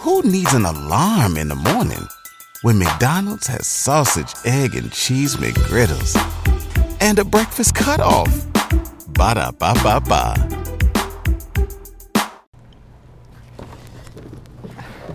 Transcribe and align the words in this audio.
Who 0.00 0.22
needs 0.22 0.54
an 0.54 0.64
alarm 0.64 1.36
in 1.36 1.48
the 1.48 1.54
morning 1.54 2.08
when 2.62 2.78
McDonald's 2.78 3.46
has 3.48 3.66
sausage, 3.66 4.32
egg, 4.46 4.74
and 4.74 4.90
cheese 4.90 5.36
McGriddles 5.36 6.16
and 7.02 7.18
a 7.18 7.24
breakfast 7.24 7.74
cutoff? 7.74 8.46
Ba 9.08 9.34
da 9.34 9.50
ba 9.50 9.74
ba 9.82 10.00
ba. 10.00 10.34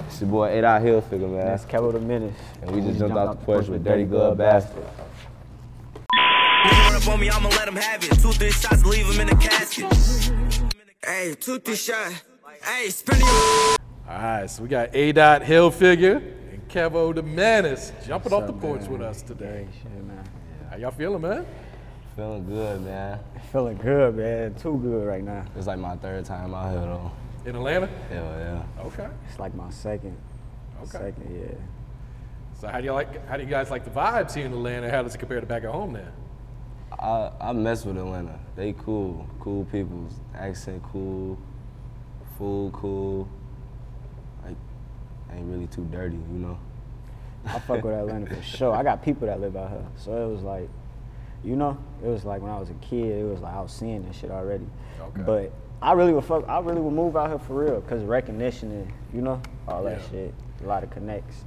It's 0.07 0.21
your 0.21 0.29
boy 0.29 0.49
Adott 0.49 0.83
Hilfiger, 0.83 1.31
man. 1.31 1.47
That's 1.47 1.65
Kevo 1.65 1.91
DaMenace. 1.91 2.33
and 2.61 2.69
we 2.69 2.81
just 2.81 2.99
jumped 2.99 3.17
off 3.17 3.39
the 3.39 3.43
porch 3.43 3.67
with 3.67 3.83
Dirty 3.83 4.03
Glove 4.05 4.37
Bastard. 4.37 4.85
Run 6.15 6.95
up 6.95 7.07
on 7.07 7.19
me, 7.19 7.31
I'ma 7.31 7.49
let 7.49 7.67
him 7.67 7.75
have 7.75 8.03
it. 8.03 8.19
Two, 8.19 8.31
three 8.33 8.51
shots, 8.51 8.85
leave 8.85 9.07
him 9.07 9.19
in 9.19 9.27
the 9.27 9.35
casket. 9.35 9.91
Hey, 11.03 11.33
two, 11.39 11.57
three 11.57 11.75
shots. 11.75 12.21
Hey, 12.63 12.89
spin 12.91 13.17
it. 13.19 13.84
All 14.07 14.13
right, 14.15 14.47
so 14.47 14.61
we 14.61 14.69
got 14.69 14.91
Adott 14.91 15.43
Hilfiger 15.43 16.17
and 16.51 16.69
Kevo 16.69 17.11
DaMenace 17.11 17.91
jumping 18.05 18.33
off 18.33 18.45
the 18.45 18.53
porch 18.53 18.85
with 18.85 19.01
us 19.01 19.23
today. 19.23 19.67
Shit, 19.81 20.05
man. 20.05 20.23
How 20.69 20.77
y'all 20.77 20.91
feeling, 20.91 21.23
man? 21.23 21.43
Feeling 22.15 22.45
good, 22.45 22.83
man. 22.83 23.19
Feeling 23.51 23.77
good, 23.77 24.15
man. 24.15 24.53
Too 24.53 24.77
good 24.77 25.07
right 25.07 25.23
now. 25.23 25.43
It's 25.55 25.65
like 25.65 25.79
my 25.79 25.95
third 25.95 26.23
time 26.23 26.53
out 26.53 26.69
here, 26.69 26.81
though. 26.81 27.11
In 27.49 27.55
Atlanta? 27.55 27.87
Hell 28.09 28.35
yeah. 28.37 28.83
Okay. 28.83 29.07
It's 29.27 29.39
like 29.39 29.55
my 29.55 29.71
second. 29.71 30.15
Okay. 30.83 30.91
Second, 30.91 31.35
yeah. 31.35 31.55
So 32.61 32.67
how 32.67 32.77
do 32.77 32.85
you 32.85 32.93
like? 32.93 33.27
How 33.27 33.37
do 33.37 33.43
you 33.43 33.49
guys 33.49 33.71
like 33.71 33.85
the 33.85 33.89
vibes 33.89 34.35
here 34.35 34.45
in 34.45 34.53
Atlanta? 34.53 34.91
How 34.91 35.01
does 35.01 35.15
it 35.15 35.17
compare 35.17 35.39
to 35.39 35.47
back 35.47 35.63
at 35.63 35.71
home 35.71 35.93
now? 35.93 36.11
I, 36.99 37.49
I 37.49 37.53
mess 37.53 37.83
with 37.85 37.97
Atlanta. 37.97 38.39
They 38.55 38.73
cool. 38.73 39.27
Cool 39.39 39.65
people. 39.65 40.07
Accent 40.35 40.83
cool. 40.91 41.39
Food 42.37 42.71
cool. 42.73 43.27
Like, 45.29 45.37
ain't 45.37 45.47
really 45.49 45.67
too 45.67 45.87
dirty, 45.91 46.15
you 46.15 46.39
know? 46.39 46.57
I 47.45 47.59
fuck 47.59 47.83
with 47.83 47.93
Atlanta 47.93 48.33
for 48.35 48.41
sure. 48.41 48.73
I 48.75 48.81
got 48.83 49.03
people 49.03 49.27
that 49.27 49.39
live 49.39 49.55
out 49.55 49.69
here. 49.69 49.85
So 49.97 50.11
it 50.29 50.31
was 50.33 50.41
like, 50.41 50.67
you 51.43 51.55
know, 51.55 51.77
it 52.03 52.07
was 52.07 52.25
like 52.25 52.41
when 52.41 52.51
I 52.51 52.59
was 52.59 52.69
a 52.71 52.73
kid, 52.75 53.19
it 53.19 53.23
was 53.23 53.41
like 53.41 53.53
I 53.53 53.61
was 53.61 53.71
seeing 53.71 54.03
this 54.07 54.17
shit 54.17 54.31
already. 54.31 54.65
Okay. 54.99 55.21
But 55.21 55.51
I 55.81 55.91
really 55.93 56.13
would 56.13 56.25
fuck, 56.25 56.47
I 56.47 56.59
really 56.59 56.81
would 56.81 56.93
move 56.93 57.15
out 57.15 57.29
here 57.29 57.37
for 57.39 57.63
real, 57.65 57.81
cause 57.81 58.01
recognition 58.03 58.71
and, 58.71 58.91
you 59.13 59.21
know, 59.21 59.39
all 59.67 59.83
that 59.83 59.99
Yeah. 60.01 60.09
shit. 60.09 60.33
A 60.63 60.67
lot 60.67 60.83
of 60.83 60.89
connects. 60.89 61.43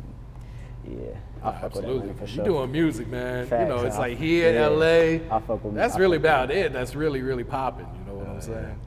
Yeah, 0.89 0.97
I 1.43 1.53
fuck 1.53 1.65
Absolutely. 1.65 1.97
Atlanta 1.97 2.15
for 2.15 2.21
You 2.25 2.27
sure. 2.29 2.45
doing 2.45 2.73
music, 2.73 3.09
man. 3.09 3.45
you 3.45 3.69
know, 3.69 3.85
it's 3.85 3.97
I- 3.97 3.99
like 3.99 4.19
here 4.19 4.53
yeah. 4.53 4.67
in 4.69 4.73
LA. 4.79 5.37
I 5.37 5.41
fuck 5.41 5.65
with- 5.65 5.75
That's 5.75 5.97
I 5.97 5.99
really 5.99 6.17
about 6.19 6.51
it. 6.51 6.73
That's 6.73 6.95
really, 6.95 7.21
really 7.23 7.45
popping. 7.45 7.87
You 7.99 8.13
know 8.13 8.19
what 8.21 8.29
I'm 8.29 8.41
saying? 8.41 8.79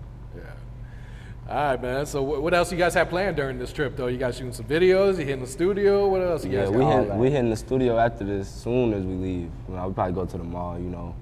Yeah. 1.51 1.57
All 1.59 1.71
right, 1.71 1.81
man. 1.81 2.05
So 2.05 2.21
what 2.23 2.53
else 2.53 2.71
you 2.71 2.77
guys 2.77 2.93
have 2.93 3.09
planned 3.09 3.35
during 3.35 3.59
this 3.59 3.73
trip, 3.73 3.95
though? 3.97 4.07
You 4.07 4.17
guys 4.17 4.35
shooting 4.37 4.53
some 4.53 4.65
videos? 4.65 5.17
You 5.17 5.25
hitting 5.25 5.41
the 5.41 5.47
studio? 5.47 6.07
What 6.07 6.21
else 6.21 6.45
you 6.45 6.51
Yeah, 6.51 6.65
guys 6.65 6.71
we 6.71 6.79
got? 6.79 6.99
hit, 6.99 7.07
that. 7.09 7.17
we 7.17 7.29
hitting 7.29 7.49
the 7.49 7.57
studio 7.57 7.97
after 7.97 8.23
this 8.23 8.49
soon 8.49 8.93
as 8.93 9.03
we 9.03 9.13
leave. 9.15 9.51
You 9.67 9.75
know, 9.75 9.87
we 9.87 9.93
probably 9.93 10.13
go 10.13 10.25
to 10.25 10.37
the 10.37 10.43
mall, 10.43 10.79
you 10.79 10.89
know, 10.89 11.15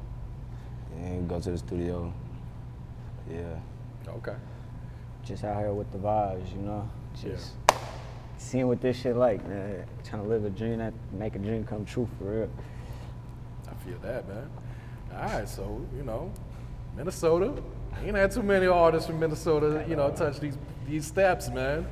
and 0.98 1.28
go 1.28 1.40
to 1.40 1.52
the 1.52 1.58
studio. 1.58 2.14
Yeah. 3.30 3.42
Okay. 4.08 4.36
Just 5.26 5.44
out 5.44 5.58
here 5.58 5.74
with 5.74 5.92
the 5.92 5.98
vibes, 5.98 6.52
you 6.52 6.62
know? 6.62 6.90
Just 7.22 7.52
seeing 8.38 8.68
what 8.68 8.82
this 8.82 9.00
shit 9.00 9.16
like, 9.16 9.46
man. 9.48 9.86
Trying 10.04 10.24
to 10.24 10.28
live 10.28 10.46
a 10.46 10.50
dream, 10.50 10.78
that 10.80 10.94
make 11.12 11.36
a 11.36 11.40
dream 11.40 11.64
come 11.66 11.86
true 11.86 12.08
for 12.18 12.26
real. 12.26 12.50
I 13.70 13.74
feel 13.86 13.98
that, 14.00 14.28
man. 14.28 14.50
All 15.14 15.24
right, 15.24 15.48
so 15.48 15.86
you 15.96 16.04
know, 16.04 16.32
Minnesota. 16.96 17.54
Ain't 18.04 18.16
had 18.16 18.32
too 18.32 18.44
many 18.44 18.66
artists 18.68 19.08
from 19.08 19.20
Minnesota, 19.20 19.84
you 19.88 19.96
know, 19.96 20.10
touch 20.12 20.40
these 20.40 20.58
these 20.88 21.06
steps, 21.06 21.50
man. 21.50 21.86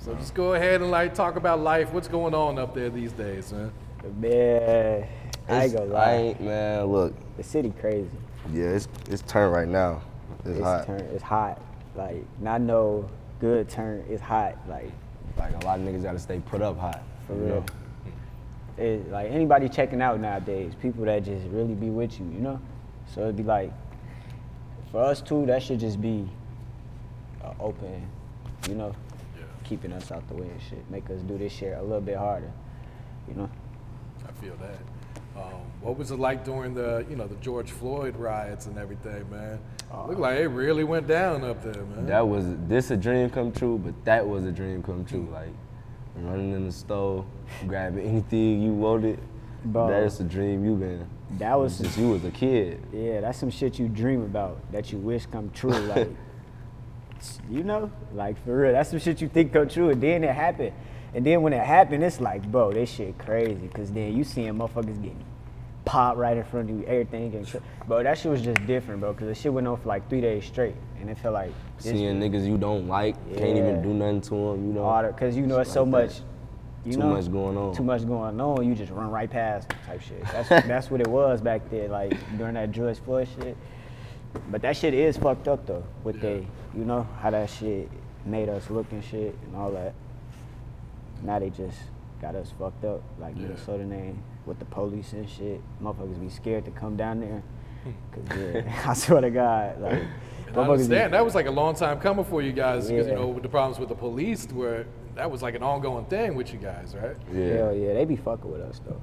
So 0.00 0.14
just 0.14 0.34
go 0.34 0.54
ahead 0.54 0.80
and 0.80 0.90
like 0.90 1.14
talk 1.14 1.36
about 1.36 1.60
life. 1.60 1.92
What's 1.92 2.08
going 2.08 2.34
on 2.34 2.58
up 2.58 2.74
there 2.74 2.88
these 2.90 3.12
days, 3.12 3.52
man? 3.52 3.72
Man, 4.20 5.06
I 5.48 5.64
ain't 5.64 5.72
It's- 5.72 5.72
gonna 5.74 5.94
I 5.94 6.12
ain't, 6.14 6.40
man, 6.40 6.84
look. 6.86 7.14
The 7.36 7.42
city 7.42 7.72
crazy. 7.80 8.08
Yeah, 8.52 8.66
it's 8.66 8.88
it's 9.10 9.22
turned 9.22 9.52
right 9.52 9.68
now. 9.68 10.02
It's, 10.40 10.50
It's 10.50 10.60
hot. 10.60 10.86
turn. 10.86 11.00
It's 11.12 11.22
hot. 11.22 11.60
Like 11.96 12.24
not 12.40 12.60
no 12.60 13.08
good 13.40 13.68
turn. 13.68 14.04
It's 14.08 14.22
hot. 14.22 14.56
Like 14.68 14.90
Like 15.36 15.60
a 15.62 15.66
lot 15.66 15.80
of 15.80 15.84
niggas 15.84 16.02
gotta 16.04 16.18
stay 16.20 16.40
put 16.40 16.62
up 16.62 16.78
hot. 16.78 17.02
for 17.26 17.34
real. 17.34 17.48
know? 17.56 17.64
It, 18.78 19.10
like 19.10 19.30
anybody 19.32 19.68
checking 19.68 20.00
out 20.00 20.20
nowadays, 20.20 20.72
people 20.80 21.04
that 21.06 21.24
just 21.24 21.44
really 21.48 21.74
be 21.74 21.90
with 21.90 22.20
you, 22.20 22.26
you 22.26 22.38
know. 22.40 22.60
So 23.12 23.22
it'd 23.22 23.36
be 23.36 23.42
like, 23.42 23.72
for 24.90 25.02
us 25.02 25.20
too, 25.20 25.46
that 25.46 25.62
should 25.62 25.80
just 25.80 26.00
be 26.00 26.28
uh, 27.44 27.52
open, 27.60 28.06
you 28.68 28.74
know, 28.74 28.94
keeping 29.64 29.92
us 29.92 30.10
out 30.10 30.26
the 30.28 30.34
way 30.34 30.48
and 30.48 30.60
shit, 30.68 30.90
make 30.90 31.08
us 31.10 31.20
do 31.22 31.38
this 31.38 31.52
shit 31.52 31.76
a 31.76 31.82
little 31.82 32.00
bit 32.00 32.16
harder, 32.16 32.50
you 33.28 33.34
know. 33.34 33.50
I 34.26 34.32
feel 34.40 34.56
that. 34.56 34.78
Um, 35.36 35.60
what 35.80 35.96
was 35.96 36.10
it 36.10 36.18
like 36.18 36.44
during 36.44 36.74
the, 36.74 37.06
you 37.08 37.14
know, 37.14 37.28
the 37.28 37.36
George 37.36 37.70
Floyd 37.70 38.16
riots 38.16 38.66
and 38.66 38.76
everything, 38.78 39.28
man? 39.30 39.60
Looked 40.06 40.20
like 40.20 40.38
it 40.38 40.48
really 40.48 40.84
went 40.84 41.06
down 41.06 41.44
up 41.44 41.62
there, 41.62 41.84
man. 41.84 42.06
That 42.06 42.26
was 42.26 42.44
this 42.66 42.90
a 42.90 42.96
dream 42.96 43.30
come 43.30 43.52
true, 43.52 43.78
but 43.78 43.94
that 44.04 44.26
was 44.26 44.44
a 44.44 44.52
dream 44.52 44.82
come 44.82 45.04
true. 45.04 45.28
Like 45.32 45.52
running 46.16 46.52
in 46.52 46.66
the 46.66 46.72
store, 46.72 47.24
grabbing 47.66 48.04
anything 48.04 48.60
you 48.60 48.72
wanted. 48.72 49.20
Bro. 49.64 49.88
That's 49.88 50.18
the 50.18 50.24
dream 50.24 50.64
you 50.64 50.74
been. 50.74 51.06
That 51.38 51.58
was 51.58 51.76
since 51.76 51.96
you 51.98 52.10
was 52.10 52.24
a 52.24 52.30
kid. 52.30 52.82
Yeah, 52.92 53.20
that's 53.20 53.38
some 53.38 53.50
shit 53.50 53.78
you 53.78 53.88
dream 53.88 54.22
about 54.22 54.60
that 54.72 54.92
you 54.92 54.98
wish 54.98 55.26
come 55.26 55.50
true. 55.50 55.72
Like, 55.88 56.08
you 57.50 57.64
know, 57.64 57.90
like 58.14 58.42
for 58.44 58.60
real, 58.60 58.72
that's 58.72 58.90
some 58.90 59.00
shit 59.00 59.20
you 59.20 59.28
think 59.28 59.52
come 59.52 59.68
true, 59.68 59.90
and 59.90 60.00
then 60.00 60.22
it 60.22 60.32
happened. 60.32 60.72
And 61.14 61.26
then 61.26 61.42
when 61.42 61.52
it 61.52 61.64
happened, 61.64 62.04
it's 62.04 62.20
like, 62.20 62.42
bro, 62.50 62.72
this 62.72 62.90
shit 62.90 63.18
crazy. 63.18 63.68
Cause 63.74 63.90
then 63.90 64.16
you 64.16 64.24
seeing 64.24 64.52
motherfuckers 64.54 65.02
getting 65.02 65.24
popped 65.84 66.18
right 66.18 66.36
in 66.36 66.44
front 66.44 66.70
of 66.70 66.76
you, 66.76 66.84
everything 66.84 67.30
getting, 67.30 67.46
cra- 67.46 67.62
bro. 67.86 68.02
That 68.02 68.18
shit 68.18 68.30
was 68.30 68.42
just 68.42 68.64
different, 68.66 69.00
bro. 69.00 69.14
Cause 69.14 69.26
the 69.26 69.34
shit 69.34 69.52
went 69.52 69.66
on 69.66 69.80
for 69.80 69.88
like 69.88 70.08
three 70.08 70.20
days 70.20 70.44
straight, 70.44 70.76
and 71.00 71.10
it 71.10 71.18
felt 71.18 71.34
like 71.34 71.52
Seeing 71.78 72.20
niggas 72.20 72.46
you 72.46 72.58
don't 72.58 72.86
like, 72.86 73.16
can't 73.36 73.56
even 73.56 73.82
do 73.82 73.94
nothing 73.94 74.20
to 74.20 74.30
them. 74.30 74.66
You 74.68 74.72
know. 74.74 75.14
cause 75.18 75.36
you 75.36 75.46
know 75.46 75.58
it's 75.58 75.72
so 75.72 75.84
much. 75.84 76.20
You 76.88 76.94
Too 76.94 77.00
know, 77.00 77.10
much 77.10 77.30
going 77.30 77.56
on. 77.58 77.74
Too 77.74 77.82
much 77.82 78.06
going 78.06 78.40
on. 78.40 78.66
You 78.66 78.74
just 78.74 78.90
run 78.90 79.10
right 79.10 79.30
past 79.30 79.68
type 79.86 80.00
shit. 80.00 80.22
That's 80.32 80.48
that's 80.66 80.90
what 80.90 81.02
it 81.02 81.06
was 81.06 81.42
back 81.42 81.68
there, 81.70 81.86
like 81.88 82.16
during 82.38 82.54
that 82.54 82.72
George 82.72 82.98
Floyd 83.00 83.28
shit. 83.38 83.58
But 84.50 84.62
that 84.62 84.74
shit 84.74 84.94
is 84.94 85.18
fucked 85.18 85.48
up 85.48 85.66
though. 85.66 85.84
With 86.02 86.18
they, 86.22 86.46
you 86.74 86.84
know, 86.86 87.06
how 87.20 87.28
that 87.30 87.50
shit 87.50 87.90
made 88.24 88.48
us 88.48 88.70
look 88.70 88.90
and 88.90 89.04
shit 89.04 89.36
and 89.44 89.54
all 89.54 89.70
that. 89.72 89.92
Now 91.22 91.38
they 91.40 91.50
just 91.50 91.76
got 92.22 92.34
us 92.34 92.54
fucked 92.58 92.86
up, 92.86 93.02
like 93.20 93.36
Yeah. 93.36 93.42
Minnesota 93.48 93.84
name 93.84 94.22
with 94.46 94.58
the 94.58 94.64
police 94.64 95.12
and 95.12 95.28
shit. 95.28 95.60
Motherfuckers 95.82 96.18
be 96.18 96.30
scared 96.30 96.64
to 96.64 96.70
come 96.70 96.96
down 96.96 97.20
there. 97.20 97.42
Cause 98.12 98.38
yeah, 98.38 98.82
I 98.86 98.94
swear 98.94 99.20
to 99.20 99.30
God, 99.30 99.78
like 99.82 100.02
I 100.48 100.52
be- 100.52 100.58
understand 100.60 101.12
that 101.12 101.22
was 101.22 101.34
like 101.34 101.46
a 101.46 101.50
long 101.50 101.74
time 101.74 102.00
coming 102.00 102.24
for 102.24 102.40
you 102.40 102.52
guys 102.52 102.88
because 102.88 103.06
you 103.06 103.14
know 103.14 103.28
with 103.28 103.42
the 103.42 103.48
problems 103.50 103.78
with 103.78 103.90
the 103.90 103.94
police, 103.94 104.46
where 104.46 104.86
that 105.18 105.28
was 105.28 105.42
like 105.42 105.56
an 105.56 105.64
ongoing 105.64 106.04
thing 106.04 106.36
with 106.36 106.52
you 106.52 106.60
guys, 106.60 106.94
right? 106.94 107.16
Yeah. 107.34 107.54
Hell 107.56 107.74
yeah, 107.74 107.92
they 107.92 108.04
be 108.04 108.14
fucking 108.14 108.50
with 108.50 108.60
us 108.60 108.80
though. 108.86 109.00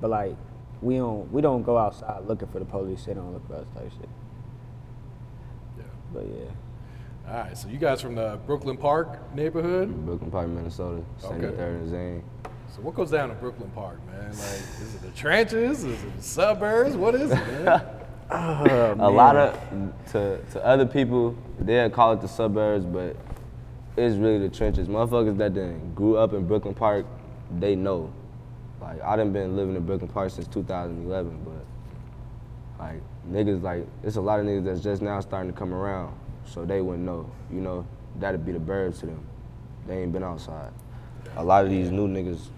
But 0.00 0.10
like, 0.10 0.36
we 0.80 0.96
don't 0.96 1.30
we 1.32 1.42
don't 1.42 1.64
go 1.64 1.76
outside 1.76 2.24
looking 2.26 2.46
for 2.48 2.60
the 2.60 2.64
police. 2.64 3.04
They 3.04 3.14
don't 3.14 3.32
look 3.32 3.46
for 3.48 3.56
us 3.56 3.66
type 3.74 3.90
shit. 3.90 4.08
Yeah. 5.76 5.82
But 6.14 6.26
yeah, 6.28 7.28
All 7.32 7.40
right, 7.42 7.58
so 7.58 7.68
you 7.68 7.78
guys 7.78 8.00
from 8.00 8.14
the 8.14 8.38
Brooklyn 8.46 8.76
Park 8.76 9.34
neighborhood. 9.34 9.92
Brooklyn 10.06 10.30
Park, 10.30 10.48
Minnesota, 10.48 11.02
Okay. 11.24 11.46
73rd 11.46 11.58
and 11.80 11.90
Zane. 11.90 12.24
So 12.74 12.80
what 12.80 12.94
goes 12.94 13.10
down 13.10 13.30
in 13.30 13.36
Brooklyn 13.38 13.70
Park, 13.74 13.98
man? 14.06 14.28
Like, 14.28 14.36
is 14.36 14.94
it 14.94 15.02
the 15.02 15.10
trenches? 15.10 15.82
Is 15.82 16.02
it 16.04 16.16
the 16.16 16.22
suburbs? 16.22 16.96
What 16.96 17.16
is 17.16 17.32
it, 17.32 17.34
man? 17.34 17.82
Oh, 18.34 18.96
a 18.98 19.10
lot 19.10 19.36
of 19.36 19.60
to 20.12 20.38
to 20.52 20.64
other 20.64 20.86
people 20.86 21.36
they'll 21.60 21.90
call 21.90 22.14
it 22.14 22.22
the 22.22 22.28
suburbs, 22.28 22.86
but 22.86 23.14
it's 23.96 24.16
really 24.16 24.38
the 24.38 24.48
trenches. 24.48 24.88
Motherfuckers 24.88 25.36
that 25.38 25.54
done 25.54 25.92
grew 25.94 26.16
up 26.16 26.32
in 26.32 26.46
Brooklyn 26.46 26.74
Park, 26.74 27.06
they 27.58 27.74
know. 27.74 28.12
Like 28.80 29.00
I 29.02 29.16
done 29.16 29.32
been 29.32 29.56
living 29.56 29.76
in 29.76 29.84
Brooklyn 29.84 30.10
Park 30.10 30.30
since 30.30 30.48
2011, 30.48 31.44
but 31.44 32.84
like 32.84 33.00
niggas 33.30 33.62
like 33.62 33.86
it's 34.02 34.16
a 34.16 34.20
lot 34.20 34.40
of 34.40 34.46
niggas 34.46 34.64
that's 34.64 34.80
just 34.80 35.02
now 35.02 35.20
starting 35.20 35.52
to 35.52 35.58
come 35.58 35.72
around, 35.72 36.16
so 36.44 36.64
they 36.64 36.80
wouldn't 36.80 37.04
know. 37.04 37.30
You 37.50 37.60
know 37.60 37.86
that'd 38.18 38.44
be 38.44 38.52
the 38.52 38.58
birds 38.58 39.00
to 39.00 39.06
them. 39.06 39.24
They 39.86 40.02
ain't 40.02 40.12
been 40.12 40.24
outside. 40.24 40.72
A 41.36 41.44
lot 41.44 41.64
of 41.64 41.70
these 41.70 41.90
new 41.90 42.08
niggas 42.08 42.48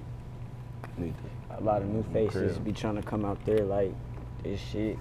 need 0.97 1.15
to 1.17 1.35
a 1.59 1.61
lot 1.63 1.83
of 1.83 1.89
new 1.89 2.03
faces 2.13 2.59
be 2.59 2.73
trying 2.73 2.97
to 2.97 3.03
come 3.03 3.25
out 3.25 3.45
there 3.45 3.65
like 3.65 3.93
this 4.43 4.61
shit. 4.61 4.99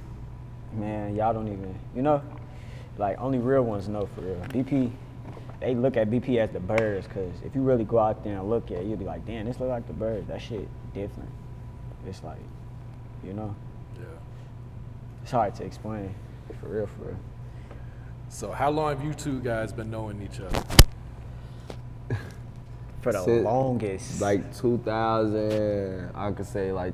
Man, 0.74 1.16
y'all 1.16 1.34
don't 1.34 1.48
even, 1.48 1.78
you 1.96 2.02
know, 2.02 2.22
like 2.98 3.19
only 3.19 3.38
real 3.38 3.63
ones 3.63 3.88
know 3.88 4.07
for 4.07 4.22
real. 4.22 4.36
BP, 4.50 4.92
they 5.63 5.75
look 5.75 5.95
at 5.95 6.10
BP 6.10 6.38
as 6.39 6.50
the 6.50 6.60
birds, 6.60 7.07
cause 7.07 7.31
if 7.45 7.56
you 7.56 7.62
really 7.62 7.86
go 7.86 7.98
out 7.98 8.21
there 8.21 8.38
and 8.38 8.50
look 8.50 8.69
at 8.69 8.80
it, 8.80 8.86
you'll 8.86 8.98
be 8.98 9.06
like, 9.06 9.25
damn, 9.25 9.45
this 9.45 9.62
look 9.62 9.69
like 9.69 9.88
the 9.88 9.94
birds. 9.94 10.27
That 10.27 10.42
shit 10.42 10.68
different. 10.94 11.30
It's 12.06 12.21
like, 12.21 12.42
you 13.24 13.31
know, 13.31 13.56
yeah. 13.95 14.04
it's 15.21 15.31
hard 15.31 15.56
to 15.56 15.63
explain. 15.63 16.13
For 16.60 16.68
real, 16.68 16.88
for 16.88 17.04
real. 17.06 17.18
So 18.27 18.51
how 18.51 18.71
long 18.71 18.89
have 18.89 19.06
you 19.06 19.13
two 19.13 19.39
guys 19.39 19.71
been 19.71 19.89
knowing 19.89 20.21
each 20.21 20.42
other? 20.42 20.63
for 23.01 23.13
the 23.13 23.24
Since- 23.24 23.45
longest. 23.45 24.19
Like 24.19 24.54
2000, 24.57 26.12
I 26.13 26.31
could 26.33 26.45
say 26.45 26.74
like 26.74 26.94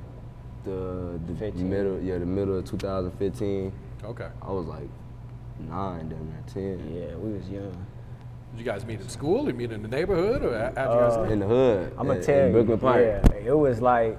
the, 0.63 1.19
the 1.25 1.33
15. 1.33 1.67
middle, 1.67 1.99
yeah, 1.99 2.19
the 2.19 2.25
middle 2.27 2.55
of 2.59 2.65
2015. 2.65 3.71
Okay. 4.03 4.27
I 4.43 4.51
was 4.51 4.67
like 4.67 4.89
nine, 5.59 6.07
damn 6.07 6.29
near 6.29 6.43
10. 6.77 6.93
yeah, 6.93 7.15
we 7.15 7.33
was 7.33 7.49
young. 7.49 7.87
Did 8.51 8.59
you 8.59 8.65
guys 8.65 8.85
meet 8.85 8.99
in 8.99 9.09
school? 9.09 9.47
Or 9.47 9.53
meet 9.53 9.71
in 9.71 9.81
the 9.81 9.87
neighborhood, 9.87 10.43
or 10.43 10.57
how- 10.57 10.73
how'd 10.75 10.93
you 10.95 10.99
guys 11.07 11.17
uh, 11.17 11.23
meet? 11.23 11.31
In 11.33 11.39
the 11.39 11.47
hood. 11.47 11.93
I'm 11.97 12.07
gonna 12.07 12.19
in- 12.19 12.25
tell 12.25 12.39
in 12.39 12.47
you, 12.47 12.51
Brooklyn 12.53 12.79
Park. 12.79 13.01
yeah, 13.01 13.21
it 13.45 13.57
was 13.57 13.81
like, 13.81 14.17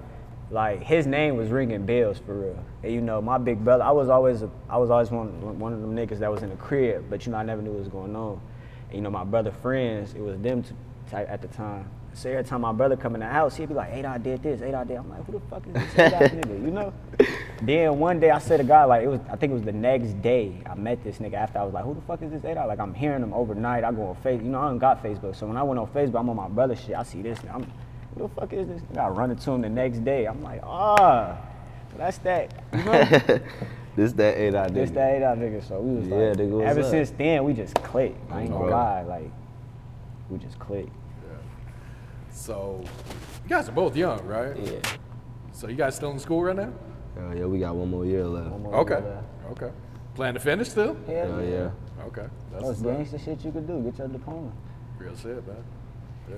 like 0.50 0.82
his 0.82 1.06
name 1.06 1.36
was 1.36 1.50
ringing 1.50 1.84
bells 1.86 2.18
for 2.18 2.34
real. 2.34 2.58
And 2.82 2.92
you 2.92 3.00
know, 3.00 3.20
my 3.20 3.38
big 3.38 3.62
brother, 3.64 3.82
I 3.84 3.90
was 3.90 4.08
always, 4.08 4.42
a, 4.42 4.50
I 4.68 4.78
was 4.78 4.90
always 4.90 5.10
one, 5.10 5.58
one 5.58 5.72
of 5.72 5.80
them 5.80 5.94
niggas 5.94 6.18
that 6.20 6.30
was 6.30 6.42
in 6.42 6.48
the 6.50 6.56
crib, 6.56 7.04
but 7.10 7.26
you 7.26 7.32
know, 7.32 7.38
I 7.38 7.42
never 7.42 7.60
knew 7.62 7.70
what 7.70 7.80
was 7.80 7.88
going 7.88 8.16
on. 8.16 8.40
And 8.88 8.96
you 8.96 9.00
know, 9.02 9.10
my 9.10 9.24
brother 9.24 9.50
friends, 9.52 10.14
it 10.14 10.20
was 10.20 10.38
them 10.38 10.62
t- 10.62 10.70
type 11.10 11.28
at 11.28 11.42
the 11.42 11.48
time. 11.48 11.88
So 12.12 12.28
every 12.28 12.44
time 12.44 12.60
my 12.62 12.72
brother 12.72 12.96
come 12.96 13.14
in 13.14 13.20
the 13.20 13.26
house, 13.28 13.56
he'd 13.56 13.68
be 13.68 13.74
like, 13.74 13.90
"Hey, 13.90 14.04
I 14.04 14.18
did 14.18 14.42
this, 14.42 14.60
hey, 14.60 14.74
I 14.74 14.84
did." 14.84 14.96
I'm 14.96 15.08
like, 15.08 15.24
"Who 15.26 15.32
the 15.32 15.40
fuck 15.48 15.66
is 15.66 15.72
this 15.74 15.94
nigga?" 15.94 16.62
You 16.64 16.70
know. 16.70 16.92
Then 17.62 17.98
one 17.98 18.18
day 18.20 18.30
I 18.30 18.38
said 18.38 18.56
to 18.56 18.64
God, 18.64 18.88
like 18.88 19.02
it 19.04 19.08
was, 19.08 19.20
I 19.30 19.36
think 19.36 19.50
it 19.50 19.54
was 19.54 19.62
the 19.64 19.72
next 19.72 20.22
day 20.22 20.54
I 20.64 20.74
met 20.74 21.04
this 21.04 21.18
nigga. 21.18 21.34
After 21.34 21.58
I 21.58 21.62
was 21.62 21.74
like, 21.74 21.84
"Who 21.84 21.92
the 21.94 22.00
fuck 22.00 22.22
is 22.22 22.30
this 22.30 22.42
A-Dot?" 22.42 22.66
Like 22.68 22.78
I'm 22.80 22.94
hearing 22.94 23.22
him 23.22 23.34
overnight. 23.34 23.84
I 23.84 23.92
go 23.92 24.06
on 24.08 24.16
Facebook. 24.24 24.44
You 24.44 24.50
know, 24.50 24.60
I 24.62 24.68
don't 24.68 24.78
got 24.78 25.02
Facebook, 25.02 25.36
so 25.36 25.46
when 25.46 25.58
I 25.58 25.62
went 25.62 25.78
on 25.78 25.86
Facebook, 25.88 26.18
I'm 26.20 26.30
on 26.30 26.36
my 26.36 26.48
brother's 26.48 26.80
shit. 26.80 26.96
I 26.96 27.02
see 27.02 27.20
this. 27.20 27.38
nigga. 27.40 27.54
I'm, 27.56 27.64
who 28.16 28.26
the 28.26 28.34
fuck 28.34 28.50
is 28.54 28.66
this? 28.66 28.80
nigga? 28.80 28.98
I 29.04 29.08
run 29.08 29.30
into 29.30 29.50
him 29.50 29.60
the 29.60 29.68
next 29.68 30.02
day. 30.06 30.24
I'm 30.24 30.42
like, 30.42 30.62
ah, 30.64 31.36
that's 31.98 32.16
that. 32.18 32.50
You 32.72 32.82
know. 32.84 33.04
this 33.96 34.12
that 34.14 34.38
eight 34.38 34.54
I 34.54 34.68
This 34.68 34.88
did. 34.88 34.96
that 34.96 35.16
A-Dot 35.16 35.38
nigga. 35.38 35.68
So 35.68 35.80
we 35.80 35.96
was 35.96 36.08
Yeah, 36.08 36.16
like, 36.16 36.38
nigga, 36.38 36.64
ever 36.66 36.80
up? 36.80 36.86
since 36.90 37.10
then 37.10 37.44
we 37.44 37.52
just 37.52 37.74
clicked. 37.82 38.16
I 38.32 38.40
ain't 38.42 38.52
gonna 38.52 38.70
lie, 38.70 39.02
like 39.02 39.30
we 40.30 40.38
just 40.38 40.58
clicked. 40.58 40.88
So, 42.32 42.80
you 43.44 43.48
guys 43.48 43.68
are 43.68 43.72
both 43.72 43.96
young, 43.96 44.24
right? 44.26 44.56
Yeah. 44.56 44.78
So 45.52 45.68
you 45.68 45.74
guys 45.76 45.96
still 45.96 46.10
in 46.12 46.18
school 46.18 46.42
right 46.42 46.56
now? 46.56 46.72
Hell 47.16 47.36
yeah, 47.36 47.44
we 47.44 47.58
got 47.58 47.74
one 47.74 47.90
more 47.90 48.06
year 48.06 48.24
left. 48.24 48.50
One 48.50 48.62
more 48.62 48.74
Okay. 48.76 49.00
year 49.00 49.22
left. 49.48 49.62
Okay. 49.62 49.72
Plan 50.14 50.34
to 50.34 50.40
finish 50.40 50.68
still? 50.70 50.96
Yeah. 51.08 51.26
Hell 51.26 51.42
yeah. 51.44 51.70
Okay. 52.06 52.26
That's 52.52 52.62
Most 52.62 52.78
what's 52.78 52.80
up. 52.82 52.96
gangster 52.96 53.18
shit 53.18 53.44
you 53.44 53.52
could 53.52 53.66
do. 53.66 53.80
Get 53.82 53.98
your 53.98 54.08
diploma. 54.08 54.52
real 54.98 55.16
shit, 55.16 55.46
man. 55.46 55.56
Yeah. 56.30 56.36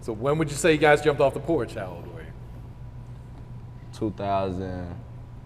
So 0.00 0.12
when 0.12 0.36
would 0.38 0.50
you 0.50 0.56
say 0.56 0.72
you 0.72 0.78
guys 0.78 1.00
jumped 1.02 1.20
off 1.20 1.34
the 1.34 1.40
porch? 1.40 1.74
How 1.74 1.86
old 1.86 2.06
were 2.12 2.20
you? 2.20 2.26
2000, 3.94 4.94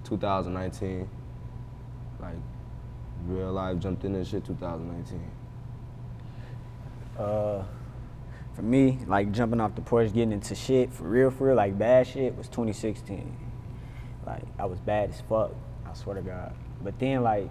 2019. 0.04 1.08
Like, 2.20 2.34
real 3.26 3.52
life 3.52 3.78
jumped 3.78 4.04
in 4.04 4.12
this 4.14 4.28
shit 4.28 4.44
2019. 4.44 5.20
Uh, 7.18 7.62
for 8.56 8.62
me, 8.62 8.98
like 9.06 9.32
jumping 9.32 9.60
off 9.60 9.74
the 9.74 9.82
porch, 9.82 10.14
getting 10.14 10.32
into 10.32 10.54
shit 10.54 10.90
for 10.90 11.04
real, 11.04 11.30
for 11.30 11.48
real, 11.48 11.56
like 11.56 11.78
bad 11.78 12.06
shit 12.06 12.34
was 12.34 12.48
2016. 12.48 13.36
Like 14.26 14.42
I 14.58 14.64
was 14.64 14.80
bad 14.80 15.10
as 15.10 15.20
fuck. 15.28 15.52
I 15.84 15.92
swear 15.92 16.16
to 16.16 16.22
God. 16.22 16.54
But 16.82 16.98
then 16.98 17.22
like, 17.22 17.50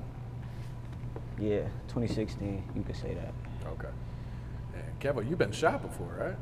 yeah, 1.39 1.67
2016, 1.89 2.71
you 2.75 2.81
could 2.81 2.95
say 2.95 3.13
that. 3.13 3.33
Okay. 3.67 3.93
And 4.73 4.99
Kevin, 4.99 5.29
you've 5.29 5.37
been 5.37 5.51
shot 5.51 5.83
before, 5.83 6.17
right? 6.19 6.37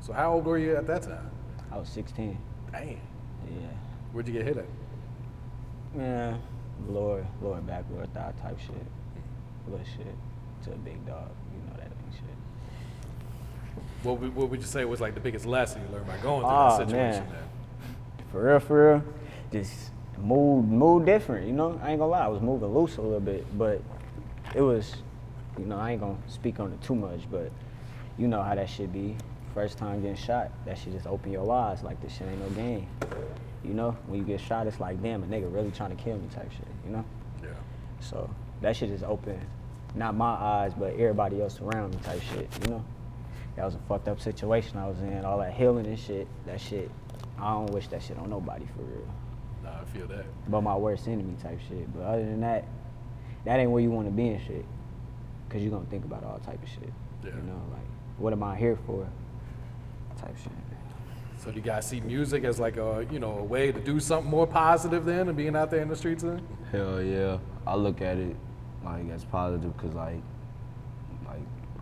So 0.00 0.12
how 0.12 0.34
old 0.34 0.44
were 0.44 0.58
you 0.58 0.76
at 0.76 0.86
that 0.86 1.02
time? 1.02 1.30
I 1.72 1.78
was 1.78 1.88
16. 1.88 2.38
Damn. 2.70 2.88
Yeah. 2.88 2.98
Where'd 4.12 4.28
you 4.28 4.34
get 4.34 4.44
hit 4.44 4.58
at? 4.58 4.66
Man, 5.94 6.38
lower, 6.86 7.26
lower 7.40 7.62
back, 7.62 7.84
lower 7.90 8.06
thigh 8.06 8.34
type 8.42 8.58
shit. 8.60 8.70
Hmm. 8.74 9.70
Little 9.70 9.86
shit 9.86 10.14
to 10.64 10.72
a 10.72 10.76
big 10.76 11.04
dog. 11.06 11.30
You 11.52 11.70
know 11.70 11.76
that 11.78 11.90
shit. 12.12 12.43
What 14.04 14.20
would, 14.20 14.36
what 14.36 14.50
would 14.50 14.60
you 14.60 14.66
say 14.66 14.84
was 14.84 15.00
like 15.00 15.14
the 15.14 15.20
biggest 15.20 15.46
lesson 15.46 15.82
you 15.82 15.92
learned 15.92 16.06
by 16.06 16.16
going 16.18 16.40
through 16.42 16.50
Oh, 16.50 16.50
that 16.50 16.52
ah, 16.52 16.76
situation? 16.78 17.24
man. 17.24 17.32
Then? 17.32 18.26
For 18.30 18.44
real, 18.46 18.60
for 18.60 18.92
real, 18.94 19.04
just 19.52 19.90
move, 20.18 20.64
move 20.66 21.06
different. 21.06 21.46
You 21.46 21.52
know, 21.52 21.80
I 21.82 21.90
ain't 21.90 21.98
gonna 21.98 22.10
lie, 22.10 22.24
I 22.24 22.28
was 22.28 22.42
moving 22.42 22.68
loose 22.68 22.96
a 22.98 23.02
little 23.02 23.20
bit, 23.20 23.46
but 23.56 23.80
it 24.54 24.60
was, 24.60 24.96
you 25.58 25.64
know, 25.64 25.78
I 25.78 25.92
ain't 25.92 26.00
gonna 26.00 26.18
speak 26.28 26.60
on 26.60 26.72
it 26.72 26.82
too 26.82 26.94
much, 26.94 27.20
but 27.30 27.50
you 28.18 28.28
know 28.28 28.42
how 28.42 28.54
that 28.54 28.68
should 28.68 28.92
be. 28.92 29.16
First 29.54 29.78
time 29.78 30.00
getting 30.02 30.16
shot, 30.16 30.50
that 30.66 30.76
should 30.76 30.92
just 30.92 31.06
open 31.06 31.30
your 31.30 31.50
eyes 31.52 31.82
like 31.82 32.00
this 32.02 32.12
shit 32.12 32.26
ain't 32.28 32.40
no 32.40 32.48
game. 32.50 32.86
You 33.64 33.72
know, 33.72 33.96
when 34.08 34.18
you 34.18 34.24
get 34.26 34.40
shot, 34.40 34.66
it's 34.66 34.80
like, 34.80 35.00
damn, 35.02 35.22
a 35.22 35.26
nigga 35.26 35.52
really 35.52 35.70
trying 35.70 35.96
to 35.96 36.02
kill 36.02 36.16
me 36.16 36.28
type 36.34 36.50
shit. 36.52 36.66
You 36.84 36.90
know, 36.92 37.04
Yeah. 37.42 37.48
so 38.00 38.28
that 38.60 38.76
shit 38.76 38.90
just 38.90 39.04
open, 39.04 39.40
not 39.94 40.14
my 40.16 40.34
eyes, 40.34 40.72
but 40.74 40.92
everybody 40.94 41.40
else 41.40 41.60
around 41.60 41.92
me 41.94 42.00
type 42.02 42.20
shit. 42.20 42.48
You 42.64 42.72
know, 42.72 42.84
that 43.56 43.64
was 43.64 43.74
a 43.74 43.78
fucked 43.88 44.08
up 44.08 44.20
situation 44.20 44.76
I 44.78 44.88
was 44.88 44.98
in. 45.00 45.24
All 45.24 45.38
that 45.38 45.52
healing 45.52 45.86
and 45.86 45.98
shit, 45.98 46.26
that 46.46 46.60
shit. 46.60 46.90
I 47.38 47.52
don't 47.52 47.70
wish 47.70 47.88
that 47.88 48.02
shit 48.02 48.18
on 48.18 48.30
nobody 48.30 48.66
for 48.76 48.82
real. 48.82 49.06
Nah, 49.62 49.80
I 49.80 49.84
feel 49.84 50.06
that. 50.08 50.26
But 50.48 50.62
my 50.62 50.76
worst 50.76 51.06
enemy 51.08 51.36
type 51.42 51.58
shit. 51.68 51.92
But 51.94 52.02
other 52.02 52.24
than 52.24 52.40
that, 52.40 52.64
that 53.44 53.58
ain't 53.58 53.70
where 53.70 53.82
you 53.82 53.90
want 53.90 54.06
to 54.06 54.12
be 54.12 54.28
in 54.28 54.40
shit. 54.44 54.64
Cause 55.48 55.62
you 55.62 55.70
gonna 55.70 55.86
think 55.86 56.04
about 56.04 56.24
all 56.24 56.38
type 56.40 56.60
of 56.60 56.68
shit. 56.68 56.92
Yeah. 57.22 57.30
You 57.30 57.42
know, 57.42 57.62
like 57.70 57.86
what 58.18 58.32
am 58.32 58.42
I 58.42 58.56
here 58.56 58.76
for? 58.86 59.08
Type 60.18 60.36
shit. 60.36 60.52
So 61.38 61.50
do 61.50 61.56
you 61.56 61.62
guys 61.62 61.86
see 61.86 62.00
music 62.00 62.44
as 62.44 62.58
like 62.58 62.76
a 62.76 63.06
you 63.10 63.20
know 63.20 63.38
a 63.38 63.44
way 63.44 63.70
to 63.70 63.78
do 63.78 64.00
something 64.00 64.30
more 64.30 64.46
positive 64.46 65.04
then 65.04 65.28
and 65.28 65.36
being 65.36 65.54
out 65.54 65.70
there 65.70 65.80
in 65.80 65.88
the 65.88 65.96
streets 65.96 66.22
then? 66.22 66.44
Hell 66.72 67.02
yeah. 67.02 67.38
I 67.66 67.76
look 67.76 68.00
at 68.00 68.16
it 68.16 68.34
like 68.84 69.08
as 69.10 69.24
positive 69.24 69.76
because 69.76 69.94
like, 69.94 70.14
like 70.14 70.22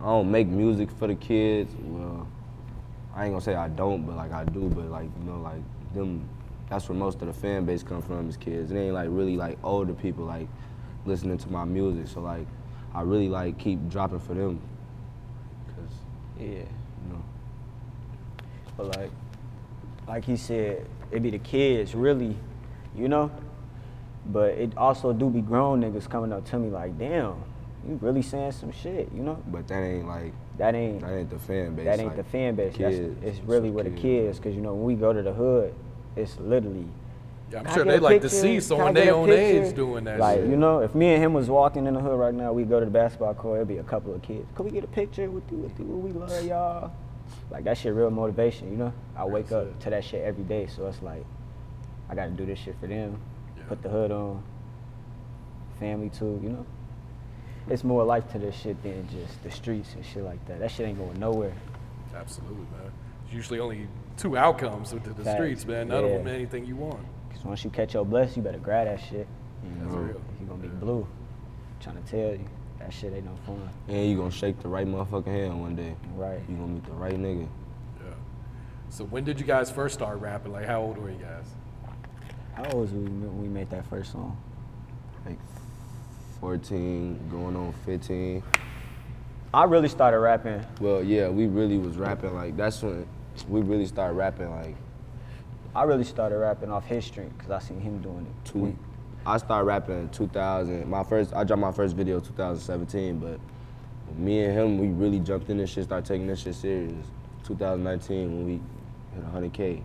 I 0.03 0.07
don't 0.07 0.29
make 0.29 0.47
music 0.47 0.91
for 0.91 1.07
the 1.07 1.15
kids. 1.15 1.73
Well, 1.81 2.27
I 3.15 3.23
ain't 3.23 3.33
gonna 3.33 3.41
say 3.41 3.55
I 3.55 3.69
don't, 3.69 4.05
but 4.05 4.17
like 4.17 4.33
I 4.33 4.43
do. 4.43 4.69
But 4.69 4.91
like 4.91 5.09
you 5.17 5.31
know, 5.31 5.39
like 5.39 5.61
them, 5.93 6.27
that's 6.69 6.89
where 6.89 6.97
most 6.97 7.21
of 7.21 7.27
the 7.27 7.33
fan 7.33 7.63
base 7.65 7.83
come 7.83 8.01
from 8.01 8.27
is 8.27 8.35
kids. 8.35 8.71
It 8.71 8.77
ain't 8.77 8.93
like 8.93 9.07
really 9.09 9.37
like 9.37 9.57
older 9.63 9.93
people 9.93 10.25
like 10.25 10.49
listening 11.05 11.37
to 11.37 11.49
my 11.49 11.63
music. 11.63 12.07
So 12.07 12.19
like, 12.19 12.45
I 12.93 13.01
really 13.01 13.29
like 13.29 13.57
keep 13.57 13.87
dropping 13.87 14.19
for 14.19 14.33
them. 14.33 14.59
Cause 15.67 15.95
Yeah. 16.37 16.47
you 16.47 16.67
know, 17.09 17.23
But 18.75 18.97
like, 18.97 19.11
like 20.05 20.25
he 20.25 20.35
said, 20.35 20.85
it 21.11 21.21
be 21.21 21.29
the 21.29 21.39
kids 21.39 21.95
really, 21.95 22.35
you 22.93 23.07
know. 23.07 23.31
But 24.25 24.49
it 24.51 24.77
also 24.77 25.13
do 25.13 25.29
be 25.29 25.39
grown 25.39 25.81
niggas 25.81 26.09
coming 26.09 26.33
up 26.33 26.45
to 26.49 26.59
me 26.59 26.69
like, 26.69 26.97
damn, 26.97 27.35
you 27.87 27.97
really 28.01 28.21
saying 28.21 28.53
some 28.53 28.71
shit, 28.71 29.09
you 29.13 29.21
know. 29.23 29.41
but 29.47 29.67
that 29.67 29.81
ain't 29.83 30.07
like 30.07 30.33
That 30.57 30.75
ain't 30.75 31.01
that 31.01 31.11
ain't 31.13 31.29
the 31.29 31.39
fan 31.39 31.75
base. 31.75 31.85
that 31.85 31.99
ain't 31.99 32.07
like, 32.09 32.17
the 32.17 32.23
fan 32.23 32.55
base. 32.55 32.75
That's, 32.77 32.95
it's 33.21 33.39
really 33.39 33.69
where 33.71 33.83
the 33.83 33.89
kids, 33.91 34.39
cause 34.39 34.53
you 34.55 34.61
know 34.61 34.73
when 34.73 34.85
we 34.85 34.95
go 34.95 35.11
to 35.13 35.21
the 35.21 35.33
hood, 35.33 35.73
it's 36.15 36.39
literally. 36.39 36.87
Yeah, 37.51 37.59
I'm 37.59 37.73
sure 37.73 37.83
they 37.85 37.97
a 37.97 38.01
like 38.01 38.21
to 38.21 38.29
see 38.29 38.59
someone 38.59 38.97
I 38.97 39.01
their 39.05 39.13
own 39.13 39.27
picture?" 39.27 39.67
age 39.67 39.75
doing 39.75 40.05
that 40.05 40.19
Like 40.19 40.39
shit. 40.39 40.49
you 40.49 40.55
know, 40.55 40.79
if 40.79 40.95
me 40.95 41.13
and 41.13 41.23
him 41.23 41.33
was 41.33 41.49
walking 41.49 41.85
in 41.85 41.93
the 41.93 41.99
hood 41.99 42.17
right 42.17 42.33
now, 42.33 42.51
we 42.53 42.63
go 42.63 42.79
to 42.79 42.85
the 42.85 42.91
basketball 42.91 43.33
court. 43.35 43.57
It'd 43.57 43.67
be 43.67 43.77
a 43.77 43.83
couple 43.83 44.13
of 44.13 44.21
kids. 44.21 44.47
Could 44.55 44.65
we 44.65 44.71
get 44.71 44.83
a 44.83 44.87
picture 44.87 45.29
with 45.29 45.43
you? 45.51 45.57
With 45.57 45.77
you? 45.77 45.85
We 45.85 46.11
love 46.11 46.43
y'all. 46.45 46.91
Like 47.51 47.63
that 47.65 47.77
shit, 47.77 47.93
real 47.93 48.09
motivation. 48.09 48.71
You 48.71 48.77
know, 48.77 48.93
I 49.15 49.25
wake 49.25 49.49
That's 49.49 49.67
up 49.67 49.67
it. 49.67 49.79
to 49.81 49.89
that 49.91 50.03
shit 50.03 50.23
every 50.23 50.43
day. 50.43 50.67
So 50.67 50.87
it's 50.87 51.01
like, 51.03 51.25
I 52.09 52.15
got 52.15 52.25
to 52.25 52.31
do 52.31 52.45
this 52.45 52.57
shit 52.59 52.75
for 52.79 52.87
them. 52.87 53.19
Yeah. 53.57 53.63
Put 53.67 53.81
the 53.83 53.89
hood 53.89 54.11
on. 54.11 54.43
Family 55.79 56.09
too. 56.09 56.39
You 56.43 56.49
know, 56.49 56.65
it's 57.69 57.83
more 57.83 58.03
life 58.03 58.29
to 58.33 58.39
this 58.39 58.55
shit 58.55 58.81
than 58.83 59.07
just 59.09 59.41
the 59.43 59.51
streets 59.51 59.93
and 59.95 60.05
shit 60.05 60.23
like 60.23 60.43
that. 60.47 60.59
That 60.59 60.71
shit 60.71 60.87
ain't 60.87 60.97
going 60.97 61.19
nowhere. 61.19 61.53
Absolutely, 62.15 62.57
man. 62.77 62.91
There's 63.23 63.33
usually 63.33 63.59
only 63.59 63.87
two 64.17 64.37
outcomes 64.37 64.89
to 64.91 64.99
the 64.99 65.13
Facts. 65.23 65.31
streets, 65.37 65.65
man. 65.65 65.87
None 65.87 66.03
Yeah. 66.03 66.09
of 66.11 66.23
them 66.25 66.33
anything 66.33 66.65
you 66.65 66.75
want. 66.75 66.99
Cause 67.31 67.43
once 67.43 67.63
you 67.63 67.69
catch 67.71 67.93
your 67.95 68.05
bless, 68.05 68.37
you 68.37 68.43
better 68.43 68.59
grab 68.59 68.85
that 68.87 68.99
shit. 68.99 69.27
That's 69.63 69.93
Mhm. 69.95 70.07
real. 70.09 70.21
You 70.39 70.45
gonna 70.47 70.61
be 70.61 70.67
blue. 70.67 71.07
trying 71.79 72.01
to 72.01 72.09
tell 72.09 72.31
you, 72.39 72.45
that 72.79 72.93
shit 72.93 73.11
ain't 73.13 73.25
no 73.25 73.35
fun. 73.45 73.69
And 73.89 74.09
you 74.09 74.15
gonna 74.15 74.31
shake 74.31 74.57
the 74.61 74.69
right 74.69 74.87
motherfucking 74.87 75.25
hand 75.25 75.59
one 75.59 75.75
day. 75.75 75.95
Right. 76.15 76.39
You 76.47 76.55
gonna 76.55 76.67
meet 76.69 76.85
the 76.85 76.93
right 76.93 77.15
nigga. 77.19 77.45
Yeah. 77.99 78.13
So 78.87 79.03
when 79.03 79.25
did 79.25 79.37
you 79.37 79.45
guys 79.45 79.69
first 79.69 79.93
start 79.95 80.21
rapping? 80.21 80.53
Like, 80.53 80.65
how 80.65 80.81
old 80.81 80.97
were 80.97 81.09
you 81.09 81.17
guys? 81.17 81.45
How 82.53 82.63
old 82.65 82.75
was 82.83 82.93
we 82.93 82.99
when 83.03 83.41
we 83.41 83.49
made 83.49 83.69
that 83.71 83.85
first 83.87 84.13
song? 84.13 84.37
Like 85.25 85.39
14, 86.43 87.29
going 87.31 87.55
on 87.55 87.71
15. 87.85 88.43
I 89.53 89.63
really 89.63 89.87
started 89.87 90.19
rapping. 90.19 90.61
Well, 90.81 91.01
yeah, 91.01 91.29
we 91.29 91.47
really 91.47 91.77
was 91.77 91.95
rapping 91.95 92.35
like 92.35 92.57
that's 92.57 92.81
when 92.81 93.07
we 93.47 93.61
really 93.61 93.85
started 93.85 94.15
rapping 94.15 94.51
like 94.51 94.75
I 95.73 95.83
really 95.83 96.03
started 96.03 96.37
rapping 96.37 96.69
off 96.69 96.85
his 96.85 97.05
strength 97.05 97.37
because 97.37 97.49
I 97.49 97.59
seen 97.59 97.79
him 97.79 98.01
doing 98.01 98.25
it. 98.25 98.49
two. 98.49 98.77
I 99.25 99.37
started 99.37 99.63
rapping 99.63 99.99
in 99.99 100.09
2000. 100.09 100.85
My 100.89 101.03
first, 101.03 101.33
I 101.33 101.45
dropped 101.45 101.61
my 101.61 101.71
first 101.71 101.95
video 101.95 102.19
2017, 102.19 103.19
but 103.19 103.39
me 104.17 104.43
and 104.43 104.53
him, 104.53 104.77
we 104.79 104.87
really 104.87 105.21
jumped 105.21 105.49
in 105.49 105.57
this 105.59 105.69
shit, 105.69 105.85
started 105.85 106.05
taking 106.05 106.27
this 106.27 106.41
shit 106.41 106.55
serious. 106.55 107.07
2019 107.45 108.35
when 108.35 108.45
we 108.45 108.51
hit 109.15 109.53
100k. 109.53 109.81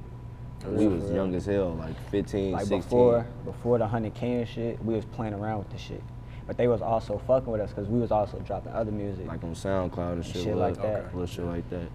We 0.76 0.88
was 0.88 1.08
young 1.12 1.32
as 1.36 1.46
hell, 1.46 1.76
like 1.78 1.94
15, 2.10 2.50
Like 2.50 2.62
16. 2.62 2.80
before, 2.80 3.26
before 3.44 3.78
the 3.78 3.86
hundred 3.86 4.14
K 4.14 4.40
and 4.40 4.48
shit, 4.48 4.84
we 4.84 4.94
was 4.94 5.04
playing 5.04 5.34
around 5.34 5.58
with 5.58 5.70
the 5.70 5.78
shit. 5.78 6.02
But 6.48 6.56
they 6.56 6.66
was 6.66 6.80
also 6.80 7.20
fucking 7.26 7.52
with 7.52 7.60
us 7.60 7.68
because 7.70 7.88
we 7.88 8.00
was 8.00 8.10
also 8.10 8.38
dropping 8.38 8.72
other 8.72 8.90
music. 8.90 9.26
like 9.26 9.44
on 9.44 9.54
SoundCloud 9.54 10.12
and 10.14 10.24
shit, 10.24 10.44
Shit 10.44 10.56
like 10.56 10.76
that. 10.76 11.14
Little 11.14 11.26
shit 11.26 11.44
like 11.44 11.68
that. 11.68 11.88